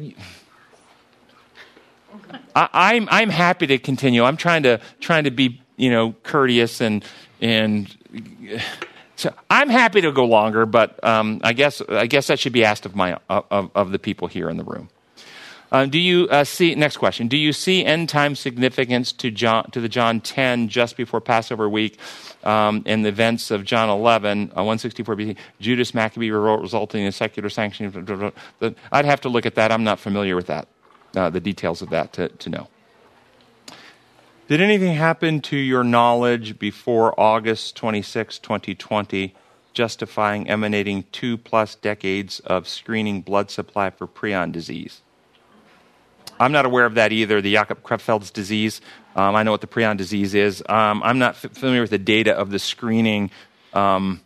I, 2.55 2.69
I'm 2.73 3.09
I'm 3.11 3.29
happy 3.29 3.67
to 3.67 3.77
continue. 3.77 4.23
I'm 4.23 4.37
trying 4.37 4.63
to 4.63 4.79
trying 4.99 5.25
to 5.25 5.31
be 5.31 5.61
you 5.77 5.89
know 5.89 6.13
courteous 6.23 6.81
and 6.81 7.03
and 7.41 7.95
so 9.15 9.33
I'm 9.49 9.69
happy 9.69 10.01
to 10.01 10.11
go 10.11 10.25
longer, 10.25 10.65
but 10.65 11.03
um, 11.03 11.41
I 11.43 11.53
guess 11.53 11.81
I 11.87 12.07
guess 12.07 12.27
that 12.27 12.39
should 12.39 12.53
be 12.53 12.65
asked 12.65 12.85
of 12.85 12.95
my 12.95 13.19
of, 13.29 13.69
of 13.75 13.91
the 13.91 13.99
people 13.99 14.27
here 14.27 14.49
in 14.49 14.57
the 14.57 14.63
room. 14.63 14.89
Uh, 15.71 15.85
do 15.85 15.99
you 15.99 16.27
uh, 16.29 16.43
see 16.43 16.75
next 16.75 16.97
question? 16.97 17.27
Do 17.27 17.37
you 17.37 17.53
see 17.53 17.85
end 17.85 18.09
time 18.09 18.35
significance 18.35 19.13
to 19.13 19.31
John 19.31 19.71
to 19.71 19.79
the 19.79 19.87
John 19.87 20.19
10 20.19 20.67
just 20.67 20.97
before 20.97 21.21
Passover 21.21 21.69
week 21.69 21.97
um, 22.43 22.83
in 22.85 23.03
the 23.03 23.09
events 23.09 23.51
of 23.51 23.63
John 23.63 23.89
11 23.89 24.51
uh, 24.51 24.63
164 24.63 25.15
BC 25.15 25.37
Judas 25.61 25.93
Maccabee 25.93 26.29
revolt 26.29 26.61
resulting 26.61 27.03
in 27.03 27.11
secular 27.11 27.49
sanction? 27.49 28.33
I'd 28.91 29.05
have 29.05 29.21
to 29.21 29.29
look 29.29 29.45
at 29.45 29.55
that. 29.55 29.71
I'm 29.71 29.85
not 29.85 29.99
familiar 29.99 30.35
with 30.35 30.47
that, 30.47 30.67
uh, 31.15 31.29
the 31.29 31.39
details 31.39 31.81
of 31.81 31.89
that 31.91 32.11
to, 32.13 32.27
to 32.27 32.49
know. 32.49 32.67
Did 34.51 34.59
anything 34.59 34.95
happen 34.95 35.39
to 35.43 35.55
your 35.55 35.81
knowledge 35.81 36.59
before 36.59 37.17
August 37.17 37.77
26, 37.77 38.37
2020, 38.39 39.33
justifying 39.71 40.49
emanating 40.49 41.05
two 41.13 41.37
plus 41.37 41.75
decades 41.75 42.41
of 42.41 42.67
screening 42.67 43.21
blood 43.21 43.49
supply 43.49 43.91
for 43.91 44.07
prion 44.07 44.51
disease? 44.51 45.03
I'm 46.37 46.51
not 46.51 46.65
aware 46.65 46.85
of 46.85 46.95
that 46.95 47.13
either, 47.13 47.39
the 47.39 47.53
Jakob 47.53 47.81
Creutzfeldt's 47.81 48.29
disease. 48.29 48.81
Um, 49.15 49.37
I 49.37 49.43
know 49.43 49.51
what 49.51 49.61
the 49.61 49.67
prion 49.67 49.95
disease 49.95 50.35
is. 50.35 50.61
Um, 50.67 51.01
I'm 51.01 51.17
not 51.17 51.37
familiar 51.37 51.79
with 51.79 51.91
the 51.91 51.97
data 51.97 52.33
of 52.33 52.51
the 52.51 52.59
screening 52.59 53.31
um, 53.71 54.19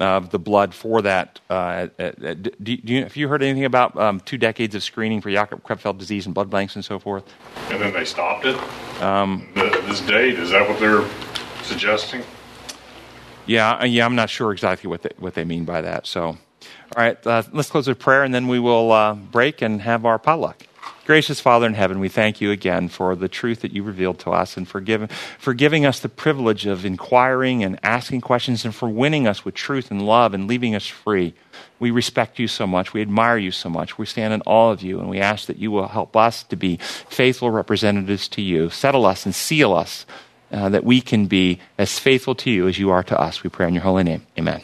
of 0.00 0.30
the 0.30 0.38
blood 0.38 0.74
for 0.74 1.02
that. 1.02 1.40
Uh, 1.48 1.88
uh, 1.98 2.02
uh 2.02 2.34
do, 2.34 2.50
do 2.60 2.92
you, 2.92 3.02
have 3.02 3.16
you 3.16 3.28
heard 3.28 3.42
anything 3.42 3.64
about 3.64 3.96
um, 3.96 4.20
two 4.20 4.38
decades 4.38 4.74
of 4.74 4.82
screening 4.82 5.20
for 5.20 5.30
Jakob 5.30 5.62
Creutzfeldt 5.62 5.98
disease 5.98 6.26
and 6.26 6.34
blood 6.34 6.50
banks 6.50 6.74
and 6.74 6.84
so 6.84 6.98
forth? 6.98 7.24
And 7.70 7.80
then 7.80 7.92
they 7.92 8.04
stopped 8.04 8.44
it? 8.44 8.56
Um, 9.02 9.48
the, 9.54 9.82
this 9.86 10.00
date, 10.00 10.38
is 10.38 10.50
that 10.50 10.68
what 10.68 10.78
they're 10.80 11.08
suggesting? 11.62 12.22
Yeah, 13.46 13.72
uh, 13.72 13.84
yeah, 13.84 14.04
I'm 14.04 14.16
not 14.16 14.30
sure 14.30 14.52
exactly 14.52 14.88
what 14.88 15.02
they, 15.02 15.10
what 15.18 15.34
they 15.34 15.44
mean 15.44 15.64
by 15.64 15.82
that. 15.82 16.06
So, 16.06 16.22
all 16.26 16.38
right, 16.96 17.26
uh, 17.26 17.42
let's 17.52 17.70
close 17.70 17.86
with 17.86 17.98
prayer 17.98 18.24
and 18.24 18.34
then 18.34 18.48
we 18.48 18.58
will 18.58 18.90
uh, 18.90 19.14
break 19.14 19.62
and 19.62 19.82
have 19.82 20.06
our 20.06 20.18
potluck. 20.18 20.66
Gracious 21.04 21.38
Father 21.38 21.66
in 21.66 21.74
heaven, 21.74 22.00
we 22.00 22.08
thank 22.08 22.40
you 22.40 22.50
again 22.50 22.88
for 22.88 23.14
the 23.14 23.28
truth 23.28 23.60
that 23.60 23.72
you 23.72 23.82
revealed 23.82 24.18
to 24.20 24.30
us 24.30 24.56
and 24.56 24.66
for 24.66 24.80
giving, 24.80 25.08
for 25.38 25.52
giving 25.52 25.84
us 25.84 26.00
the 26.00 26.08
privilege 26.08 26.64
of 26.64 26.86
inquiring 26.86 27.62
and 27.62 27.78
asking 27.82 28.22
questions 28.22 28.64
and 28.64 28.74
for 28.74 28.88
winning 28.88 29.26
us 29.26 29.44
with 29.44 29.54
truth 29.54 29.90
and 29.90 30.06
love 30.06 30.32
and 30.32 30.48
leaving 30.48 30.74
us 30.74 30.86
free. 30.86 31.34
We 31.78 31.90
respect 31.90 32.38
you 32.38 32.48
so 32.48 32.66
much. 32.66 32.94
We 32.94 33.02
admire 33.02 33.36
you 33.36 33.50
so 33.50 33.68
much. 33.68 33.98
We 33.98 34.06
stand 34.06 34.32
in 34.32 34.40
awe 34.46 34.70
of 34.70 34.82
you 34.82 34.98
and 34.98 35.10
we 35.10 35.20
ask 35.20 35.46
that 35.46 35.58
you 35.58 35.70
will 35.70 35.88
help 35.88 36.16
us 36.16 36.42
to 36.44 36.56
be 36.56 36.78
faithful 36.78 37.50
representatives 37.50 38.26
to 38.28 38.40
you. 38.40 38.70
Settle 38.70 39.04
us 39.04 39.26
and 39.26 39.34
seal 39.34 39.74
us 39.74 40.06
uh, 40.50 40.70
that 40.70 40.84
we 40.84 41.02
can 41.02 41.26
be 41.26 41.60
as 41.76 41.98
faithful 41.98 42.34
to 42.36 42.50
you 42.50 42.66
as 42.66 42.78
you 42.78 42.90
are 42.90 43.02
to 43.02 43.20
us. 43.20 43.42
We 43.42 43.50
pray 43.50 43.68
in 43.68 43.74
your 43.74 43.82
holy 43.82 44.04
name. 44.04 44.26
Amen. 44.38 44.62